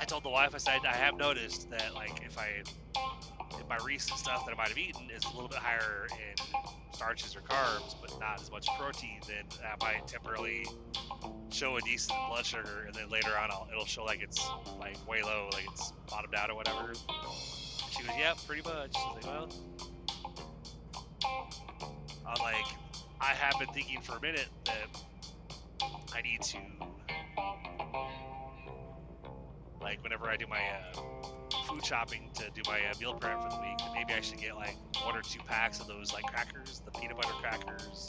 [0.00, 2.62] I told the wife, I said, I have noticed that, like, if I,
[3.58, 6.36] if my recent stuff that I might have eaten is a little bit higher in
[6.94, 10.64] starches or carbs, but not as much protein, then that might temporarily
[11.50, 14.40] show a decent blood sugar, and then later on, I'll, it'll show like it's
[14.78, 16.92] like way low, like it's bottomed out or whatever.
[17.90, 18.92] She goes, yeah, pretty much.
[18.94, 19.48] I like, well,
[22.28, 22.66] I'm like,
[23.20, 25.02] I have been thinking for a minute that
[26.14, 26.58] I need to
[29.88, 31.00] like whenever I do my uh,
[31.66, 34.54] food shopping to do my uh, meal prep for the week, maybe I should get
[34.54, 38.06] like one or two packs of those like crackers, the peanut butter crackers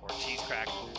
[0.00, 0.96] or cheese crackers,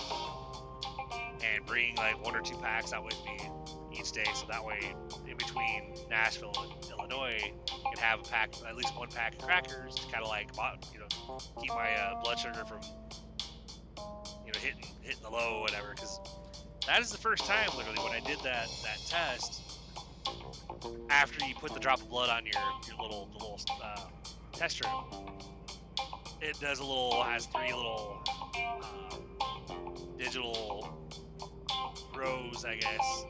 [1.43, 3.49] and bring like one or two packs out with me
[3.97, 4.80] each day, so that way
[5.28, 9.41] in between Nashville and Illinois, I can have a pack, at least one pack of
[9.41, 10.49] crackers to kind of like
[10.93, 12.82] you know keep my uh, blood sugar from
[14.45, 16.20] you know hitting hitting the low, or whatever, because
[16.86, 19.75] that is the first time literally when I did that that test
[21.09, 24.01] after you put the drop of blood on your your little the little uh,
[24.51, 24.91] test strip,
[26.41, 28.24] it does a little has three little
[28.55, 29.18] uh,
[30.18, 31.05] digital
[32.16, 33.26] rows, I guess,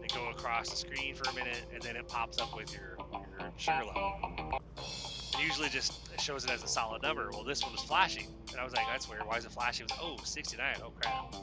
[0.00, 2.96] that go across the screen for a minute, and then it pops up with your
[3.12, 4.60] your sugar level.
[4.76, 7.28] It usually just shows it as a solid number.
[7.30, 9.22] Well, this one was flashing, and I was like, "That's weird.
[9.26, 10.76] Why is it flashing?" It was oh 69.
[10.84, 11.34] Oh crap.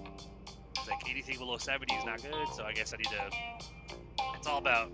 [0.77, 3.29] It's like anything below 70 is not good, so I guess I need to.
[4.37, 4.91] It's all about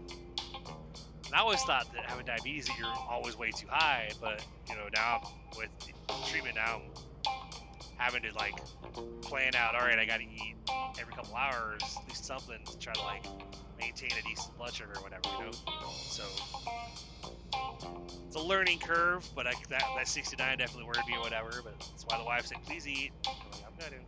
[1.32, 4.75] and I always thought that having diabetes that you're always way too high, but you
[4.75, 5.21] know now
[5.57, 5.69] with
[6.29, 6.82] treatment now,
[7.25, 8.59] I'm having to like
[9.21, 9.73] plan out.
[9.73, 10.57] All right, I got to eat
[10.99, 13.25] every couple hours, at least something to try to like
[13.79, 15.21] maintain a decent blood sugar or whatever.
[15.39, 15.51] You know,
[16.09, 16.23] so
[18.25, 19.25] it's a learning curve.
[19.34, 21.61] But I, that that 69 definitely worried me or whatever.
[21.63, 24.03] But that's why the wife said, "Please eat." I'm, like, I'm gonna.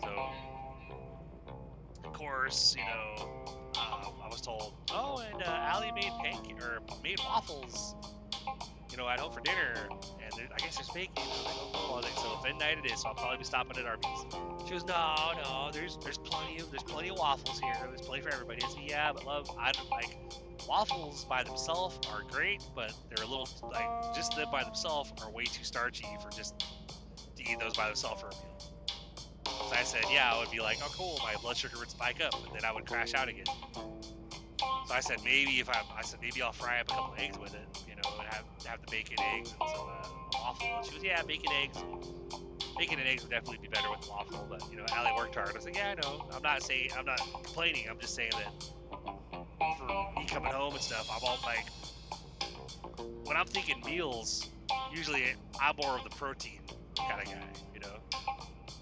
[0.00, 0.30] So
[2.02, 6.80] of course, you know, um, I was told, oh, and uh, Allie made pancake or
[7.02, 7.94] made waffles,
[8.90, 11.12] you know, at home for dinner, and I guess there's bacon.
[11.16, 11.96] I like, oh, cool.
[11.96, 14.08] like, so midnight it is, so I'll probably be stopping at Arby's.
[14.64, 17.74] She goes, no, no, there's there's plenty of there's plenty of waffles here.
[17.88, 18.62] There's plenty for everybody.
[18.64, 20.16] I said, yeah, but love, I don't like
[20.68, 25.30] waffles by themselves are great, but they're a little like just them by themselves are
[25.30, 26.58] way too starchy for just
[27.36, 28.65] to eat those by themselves for a meal.
[29.72, 32.32] I said, yeah, I would be like, oh, cool, my blood sugar would spike up,
[32.32, 33.44] but then I would crash out again.
[34.86, 37.38] So I said, maybe if I, I said, maybe I'll fry up a couple eggs
[37.38, 40.68] with it, you know, and have, have the bacon, eggs, and some uh, waffle.
[40.76, 41.78] And she was, yeah, bacon, eggs.
[42.78, 45.50] Bacon and eggs would definitely be better with waffle, but, you know, Allie worked hard.
[45.50, 46.28] I was like, yeah, I know.
[46.32, 47.86] I'm not saying, I'm not complaining.
[47.90, 48.52] I'm just saying that
[49.78, 51.66] for me coming home and stuff, I'm all like,
[53.24, 54.48] when I'm thinking meals,
[54.94, 55.24] usually
[55.60, 56.60] I'm more of the protein
[56.96, 57.98] kind of guy, you know?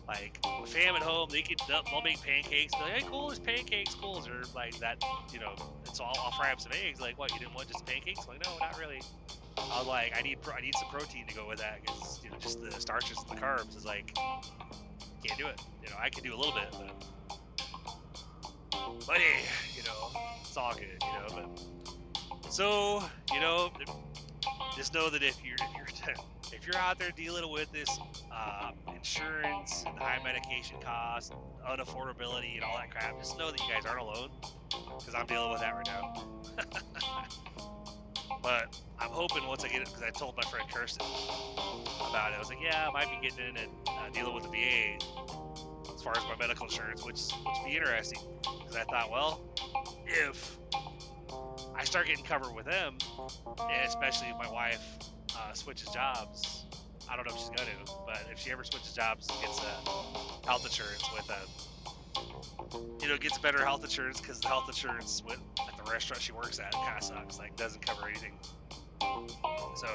[0.06, 2.74] Like fam at home, they could they'll, make pancakes.
[2.74, 4.18] Be like, hey, cool, there's pancakes, cool.
[4.18, 5.02] Or like that,
[5.32, 5.54] you know.
[5.94, 7.00] So I'll, I'll fry up some eggs.
[7.00, 7.32] Like, what?
[7.32, 8.20] You didn't want just pancakes?
[8.22, 9.00] I'm like, no, not really.
[9.56, 12.30] I was like, I need I need some protein to go with that because you
[12.30, 14.14] know just the starches and the carbs is like
[15.24, 15.60] can't do it.
[15.82, 17.06] You know, I can do a little bit, but
[19.06, 19.42] but hey,
[19.74, 20.10] you know,
[20.42, 20.98] it's all good.
[21.02, 23.02] You know, but so
[23.32, 23.70] you know,
[24.76, 26.14] just know that if you're if you're
[26.52, 27.88] if you're out there dealing with this
[28.36, 31.30] uh, insurance and high medication costs,
[31.68, 34.30] unaffordability, and all that crap, just know that you guys aren't alone
[34.70, 36.14] because I'm dealing with that right now.
[38.44, 41.06] But I'm hoping once I get it, because I told my friend Kirsten
[42.10, 42.36] about it.
[42.36, 44.98] I was like, yeah, I might be getting in and uh, dealing with the VA
[45.94, 48.18] as far as my medical insurance, which would be interesting.
[48.42, 49.40] Because I thought, well,
[50.06, 50.58] if
[51.74, 52.98] I start getting covered with them,
[53.86, 54.98] especially if my wife
[55.38, 56.66] uh, switches jobs,
[57.10, 57.70] I don't know if she's gonna,
[58.06, 63.16] but if she ever switches jobs and gets a health insurance with a, you know,
[63.18, 65.38] gets better health insurance because the health insurance with
[65.68, 67.38] at the restaurant she works at kind of sucks.
[67.38, 68.38] Like doesn't cover anything.
[69.00, 69.88] So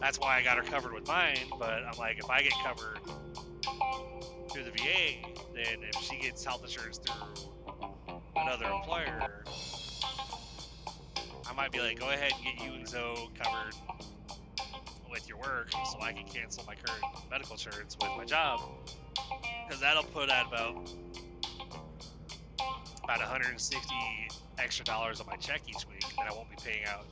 [0.00, 1.38] that's why I got her covered with mine.
[1.58, 3.00] But I'm like, if I get covered
[4.52, 5.22] through the VA,
[5.54, 9.44] then if she gets health insurance through another employer,
[11.48, 13.74] I might be like, go ahead and get you and Zoe covered
[15.16, 18.60] with your work so I can cancel my current medical insurance with my job.
[19.66, 20.90] Because that'll put at about
[23.02, 23.94] about 160
[24.58, 27.06] extra dollars on my check each week that I won't be paying out.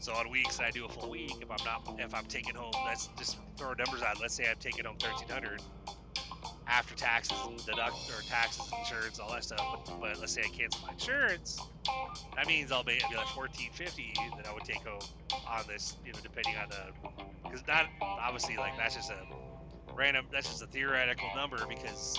[0.00, 2.72] So on weeks I do a full week, if I'm not, if I'm taking home,
[2.86, 4.18] let's just throw numbers out.
[4.18, 5.60] Let's say I'm taking home 1,300
[6.68, 9.60] after taxes and deduct or taxes, insurance, all that stuff.
[9.86, 11.60] But, but let's say I cancel my insurance,
[12.34, 15.00] that means I'll be, be like 1450 that I would take home
[15.48, 17.10] on this, you know, depending on the,
[17.44, 19.16] because not obviously like that's just a
[19.94, 22.18] random, that's just a theoretical number because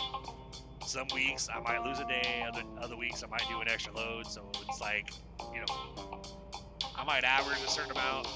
[0.86, 3.94] some weeks I might lose a day, other other weeks I might do an extra
[3.94, 4.26] load.
[4.28, 5.12] So it's like,
[5.54, 6.22] you know,
[6.96, 8.28] I might average a certain amount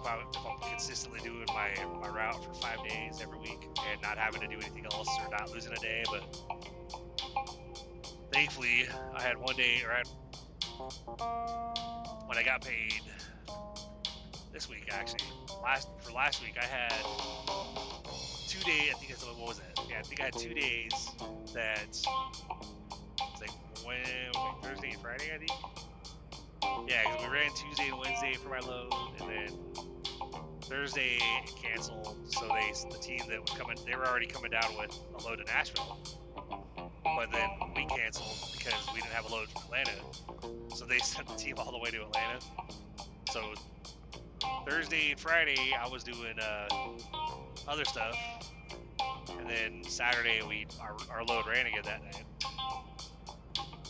[0.00, 1.70] if, I, if I'm consistently doing my,
[2.00, 5.30] my route for five days every week and not having to do anything else or
[5.30, 6.02] not losing a day.
[6.10, 6.36] But
[8.32, 10.02] thankfully, I had one day, or
[12.26, 13.02] when I got paid
[14.52, 15.26] this week actually,
[15.62, 16.92] last for last week I had
[18.48, 18.92] two days.
[18.94, 19.80] I think it's what was it?
[19.88, 20.92] Yeah, I think I had two days
[21.54, 22.06] that it's
[23.40, 23.50] like
[23.84, 24.04] when,
[24.62, 25.89] Thursday and Friday, I think.
[26.86, 28.90] Yeah, because we ran Tuesday and Wednesday for my load,
[29.20, 29.58] and then
[30.62, 31.18] Thursday
[31.62, 32.16] canceled.
[32.26, 35.36] So they, the team that was coming, they were already coming down with a load
[35.36, 35.98] to Nashville,
[37.04, 39.92] but then we canceled because we didn't have a load from Atlanta.
[40.74, 42.40] So they sent the team all the way to Atlanta.
[43.30, 43.54] So
[44.68, 46.68] Thursday and Friday I was doing uh,
[47.68, 48.16] other stuff,
[49.38, 52.24] and then Saturday we our, our load ran again that night.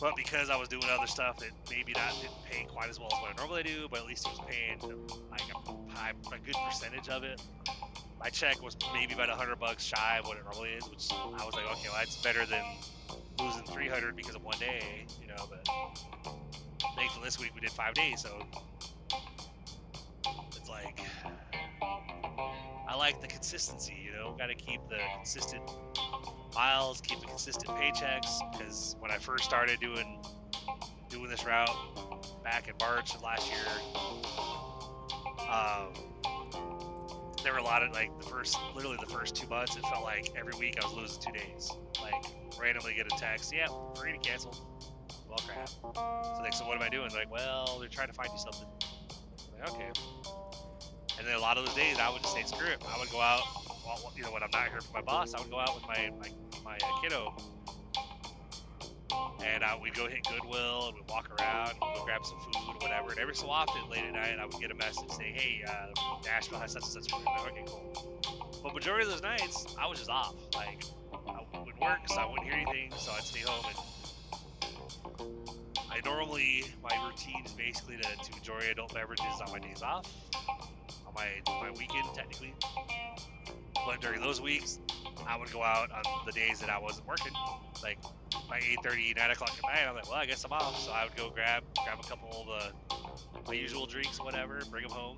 [0.01, 3.09] But because I was doing other stuff, it maybe not didn't pay quite as well
[3.13, 4.79] as what I normally do, but at least it was paying
[5.29, 7.39] like a, high, a good percentage of it.
[8.19, 11.45] My check was maybe about hundred bucks shy of what it normally is, which I
[11.45, 12.63] was like, okay, well that's better than
[13.39, 15.35] losing 300 because of one day, you know.
[15.37, 16.33] But
[16.97, 18.41] thankfully this week we did five days, so
[20.55, 20.99] it's like
[22.89, 24.35] I like the consistency, you know.
[24.35, 25.69] Got to keep the consistent
[26.53, 28.39] miles, keep the consistent paychecks.
[28.51, 30.21] Because when I first started doing
[31.09, 31.69] doing this route
[32.43, 33.59] back in March of last year,
[35.49, 35.93] um,
[37.43, 39.75] there were a lot of like the first, literally the first two months.
[39.75, 41.71] It felt like every week I was losing two days.
[42.01, 42.25] Like
[42.59, 44.55] randomly get a text, yeah, we're gonna cancel.
[45.27, 45.69] Well, crap.
[45.69, 47.09] So they said, what am I doing?
[47.09, 48.67] They're like, well, they're trying to find you something.
[49.55, 49.91] I'm like, okay.
[51.17, 52.83] And then a lot of those days, I would just say, screw it.
[52.85, 53.41] I would go out,
[53.85, 55.87] well, you know, when I'm not here for my boss, I would go out with
[55.87, 56.27] my my,
[56.63, 57.33] my uh, kiddo,
[59.43, 62.39] and uh, we'd go hit Goodwill and we'd walk around, and we'd go grab some
[62.39, 63.11] food or whatever.
[63.11, 66.19] And every so often, late at night, I would get a message saying, hey, uh,
[66.25, 67.25] Nashville has such and such food.
[67.25, 68.61] Like, okay, cool.
[68.63, 70.35] But majority of those nights, I was just off.
[70.55, 70.83] Like,
[71.13, 73.77] I would work, so I wouldn't hear anything, so I'd stay home and
[75.91, 80.09] I normally my routine is basically to, to enjoy adult beverages on my days off
[81.05, 82.53] on my my weekend technically.
[83.85, 84.79] But during those weeks,
[85.27, 87.33] I would go out on the days that I wasn't working,
[87.83, 87.99] like
[88.49, 89.87] by 8:30, 9 o'clock at night.
[89.87, 92.29] I'm like, well, I guess I'm off, so I would go grab grab a couple
[92.29, 95.17] of the my usual drinks, whatever, bring them home,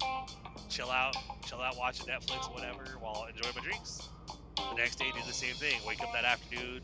[0.70, 1.16] chill out,
[1.46, 4.10] chill out, watching Netflix, whatever, while enjoying my drinks.
[4.58, 5.80] The next day, do the same thing.
[5.86, 6.82] Wake up that afternoon,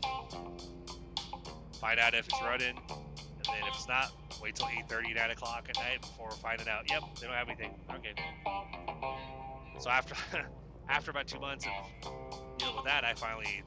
[1.80, 5.66] find out if it's running, and then if it's not, wait till 8:30, 9 o'clock
[5.68, 6.90] at night before finding out.
[6.90, 7.74] Yep, they don't have anything.
[7.90, 8.14] Okay.
[9.80, 10.14] So after
[10.90, 12.12] after about two months of
[12.58, 13.62] dealing with that, I finally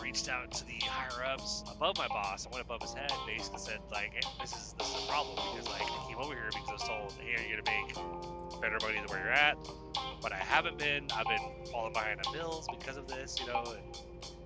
[0.00, 2.46] reached out to the higher ups above my boss.
[2.46, 5.36] I went above his head, basically said like, hey, "This is this is a problem
[5.52, 8.78] because like I came over here because I was told, hey, you're gonna make better
[8.80, 9.58] money than where you're at,
[10.22, 11.06] but I haven't been.
[11.14, 14.37] I've been falling behind on bills because of this, you know." And,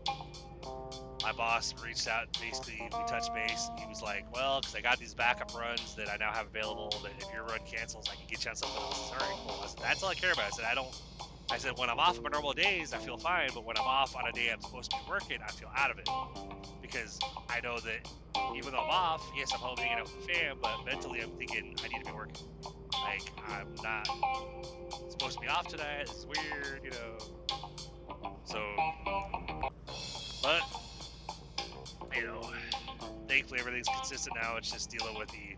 [1.23, 4.81] my boss reached out basically we touched base and he was like well because i
[4.81, 8.17] got these backup runs that i now have available that if your run cancels i
[8.17, 10.47] can get you on something else all right cool said, that's all i care about
[10.47, 10.95] i said i don't
[11.51, 13.85] I said when I'm off on my normal days, I feel fine, but when I'm
[13.85, 16.09] off on a day I'm supposed to be working, I feel out of it
[16.81, 17.19] because
[17.51, 18.09] I know that
[18.57, 21.31] even though I'm off, yes, I'm home hanging out with the fam, but mentally I'm
[21.37, 22.47] thinking I need to be working.
[23.03, 24.09] Like I'm not
[25.11, 26.03] supposed to be off tonight.
[26.03, 27.19] It's weird, you know.
[28.45, 28.63] So,
[30.43, 30.63] but
[32.15, 32.51] you know,
[33.29, 34.57] thankfully everything's consistent now.
[34.57, 35.57] It's just dealing with the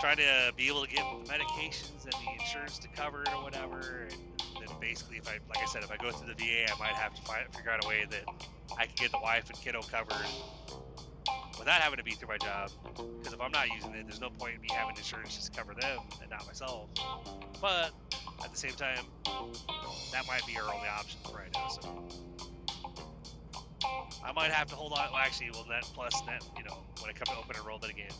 [0.00, 4.08] trying to be able to get medications and the insurance to cover it or whatever.
[4.08, 6.78] And then basically, if I, like I said, if I go through the VA, I
[6.78, 8.24] might have to find, figure out a way that
[8.78, 10.26] I can get the wife and kiddo covered
[11.58, 12.70] without having to be through my job.
[13.18, 15.58] Because if I'm not using it, there's no point in me having insurance just to
[15.58, 16.90] cover them and not myself.
[17.60, 17.92] But
[18.44, 19.04] at the same time,
[20.12, 21.68] that might be our only option right now.
[21.68, 22.08] So
[24.24, 25.10] I might have to hold on.
[25.12, 28.10] Well, actually, well, net plus net, you know, when I come to open enrollment again,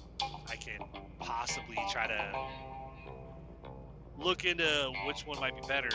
[0.49, 0.79] I can
[1.21, 2.33] possibly try to
[4.19, 5.91] look into which one might be better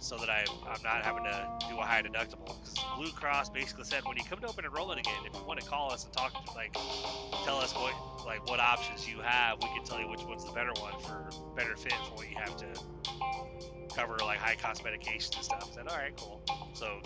[0.00, 2.46] so that I, I'm not having to do a high deductible.
[2.46, 5.60] Because Blue Cross basically said when you come to open enrollment again, if you want
[5.60, 6.72] to call us and talk to, like,
[7.44, 7.94] tell us what,
[8.26, 11.30] like, what options you have, we can tell you which one's the better one for
[11.56, 12.66] better fit for what you have to
[13.94, 15.68] cover, like high cost medications and stuff.
[15.70, 16.42] I said, all right, cool.
[16.74, 17.00] So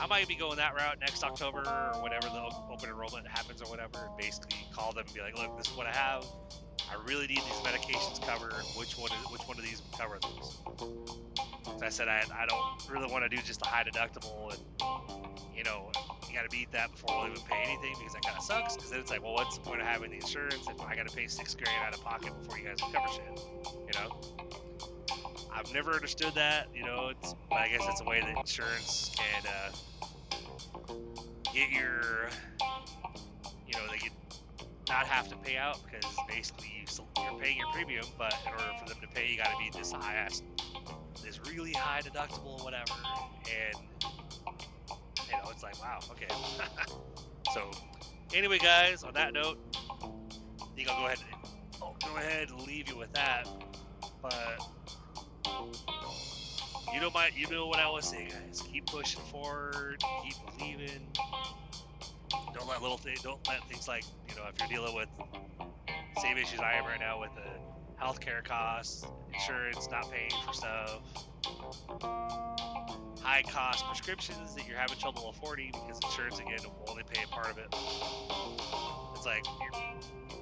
[0.00, 2.40] I might be going that route next October or whenever the
[2.72, 5.76] open enrollment happens or whatever, and basically call them and be like, look, this is
[5.76, 6.24] what I have.
[6.90, 8.54] I really need these medications covered.
[8.76, 9.10] Which one?
[9.12, 10.58] Is, which one of these cover those?
[11.78, 14.62] So I said I, I don't really want to do just a high deductible, and
[15.54, 15.92] you know
[16.28, 18.76] you got to beat that before we'll even pay anything because that kind of sucks.
[18.76, 21.08] Because then it's like, well, what's the point of having the insurance if I got
[21.08, 23.40] to pay six grand out of pocket before you guys cover shit?
[23.86, 24.20] You know.
[25.52, 27.10] I've never understood that, you know.
[27.10, 29.72] It's, but I guess it's a way that insurance can uh,
[31.52, 32.28] get your,
[33.66, 34.10] you know, they can
[34.88, 36.84] not have to pay out because basically
[37.22, 39.70] you're paying your premium, but in order for them to pay, you got to be
[39.76, 40.42] this high ass,
[41.22, 42.92] this really high deductible, whatever.
[43.46, 44.02] And
[45.28, 46.26] you know, it's like, wow, okay.
[47.54, 47.70] so,
[48.34, 49.58] anyway, guys, on that note,
[50.02, 53.46] I think I'll go ahead and I'll go ahead and leave you with that.
[54.22, 54.60] But
[56.92, 58.62] you know my, you know what I always say, guys.
[58.62, 60.02] Keep pushing forward.
[60.24, 61.12] Keep believing.
[62.54, 63.22] Don't let little things.
[63.22, 65.08] Don't let things like you know if you're dealing with
[66.22, 71.02] same issues I am right now with the healthcare costs, insurance not paying for stuff,
[73.22, 77.28] high cost prescriptions that you're having trouble affording because insurance again will only pay a
[77.28, 77.74] part of it.
[79.14, 79.44] It's like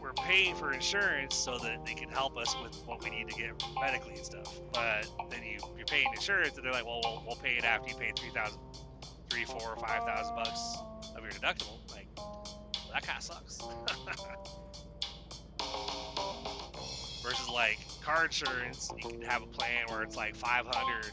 [0.00, 3.34] we're paying for insurance so that they can help us with what we need to
[3.34, 4.60] get medically and stuff.
[4.72, 7.90] But then you you're paying insurance and they're like, well, we'll, we'll pay it after
[7.90, 8.60] you pay three thousand,
[9.30, 10.76] three, four, five thousand bucks
[11.16, 11.78] of your deductible.
[11.90, 12.46] Like well,
[12.92, 13.58] that kind of sucks.
[17.22, 21.10] Versus like car insurance, you can have a plan where it's like five hundred,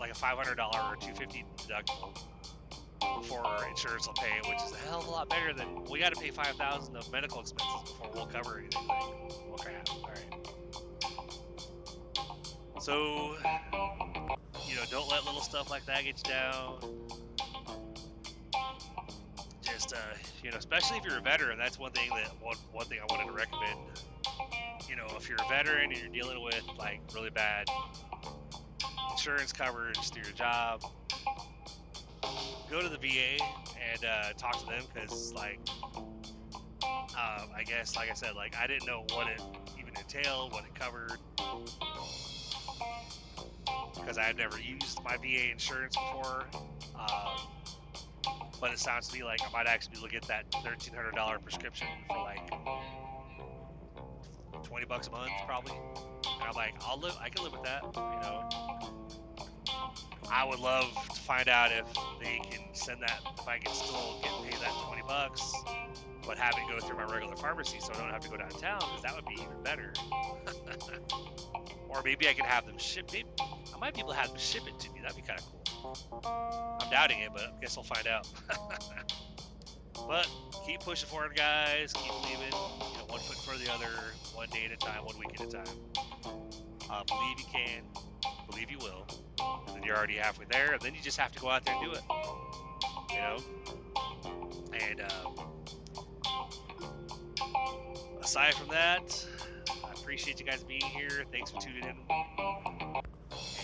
[0.00, 2.18] like a five hundred dollar or two fifty deductible
[3.16, 6.14] before insurance will pay, which is a hell of a lot better than we got
[6.14, 8.88] to pay five thousand of medical expenses before we'll cover anything.
[9.58, 9.88] Crap.
[9.90, 10.34] All right.
[12.80, 13.36] So,
[14.68, 16.78] you know, don't let little stuff like that get you down.
[19.62, 19.96] Just, uh,
[20.42, 23.12] you know, especially if you're a veteran, that's one thing that one one thing I
[23.12, 23.78] wanted to recommend.
[24.88, 27.66] You know, if you're a veteran and you're dealing with like really bad
[29.10, 30.82] insurance coverage through your job,
[32.70, 33.42] go to the VA
[33.92, 35.60] and uh, talk to them because, like,
[36.84, 39.40] um, I guess, like I said, like I didn't know what it
[39.78, 41.18] even entailed, what it covered,
[43.94, 46.46] because I had never used my VA insurance before.
[46.94, 47.38] Um,
[48.60, 51.14] but it sounds to me like I might actually be looking at that thirteen hundred
[51.14, 52.50] dollar prescription for like
[54.64, 55.72] twenty bucks a month, probably.
[55.72, 57.16] And I'm like, I'll live.
[57.20, 58.48] I can live with that, you know.
[60.30, 61.86] I would love to find out if
[62.20, 65.52] they can send that, if I can still get paid that 20 bucks,
[66.26, 68.78] but have it go through my regular pharmacy so I don't have to go downtown,
[68.78, 69.92] because that would be even better.
[71.88, 73.24] or maybe I can have them ship it.
[73.40, 75.00] I might be able to have them ship it to me.
[75.00, 76.78] That'd be kind of cool.
[76.80, 78.28] I'm doubting it, but I guess I'll find out.
[80.06, 80.28] but
[80.66, 81.92] keep pushing forward, guys.
[81.94, 82.52] Keep believing.
[82.52, 83.90] You know, one foot for the other,
[84.34, 85.74] one day at a time, one week at a time.
[86.90, 87.82] Uh, believe you can.
[88.50, 89.06] Believe you will
[89.40, 91.74] and then you're already halfway there, and then you just have to go out there
[91.74, 92.02] and do it.
[93.10, 93.38] You know?
[94.72, 95.34] And um,
[98.20, 99.26] aside from that,
[99.84, 101.24] I appreciate you guys being here.
[101.32, 103.04] Thanks for tuning in and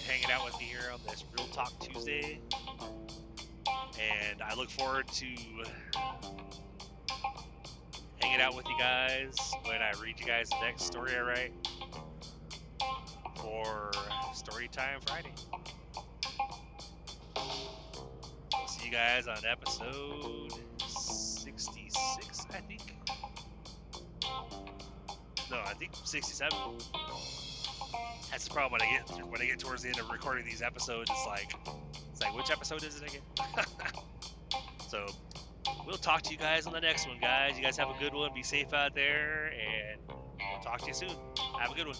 [0.06, 2.40] hanging out with me here on this Real Talk Tuesday.
[3.66, 5.26] And I look forward to
[8.20, 11.52] hanging out with you guys when I read you guys the next story I write
[13.36, 13.90] for
[14.34, 15.32] Storytime Friday.
[18.84, 20.52] You guys on episode
[20.86, 22.82] 66, I think.
[25.50, 26.58] No, I think 67.
[28.30, 30.60] That's the problem when I get when I get towards the end of recording these
[30.60, 31.10] episodes.
[31.10, 31.54] It's like,
[32.10, 33.22] it's like which episode is it again?
[34.88, 35.06] so,
[35.86, 37.56] we'll talk to you guys on the next one, guys.
[37.56, 38.34] You guys have a good one.
[38.34, 41.16] Be safe out there, and we'll talk to you soon.
[41.58, 41.96] Have a good one.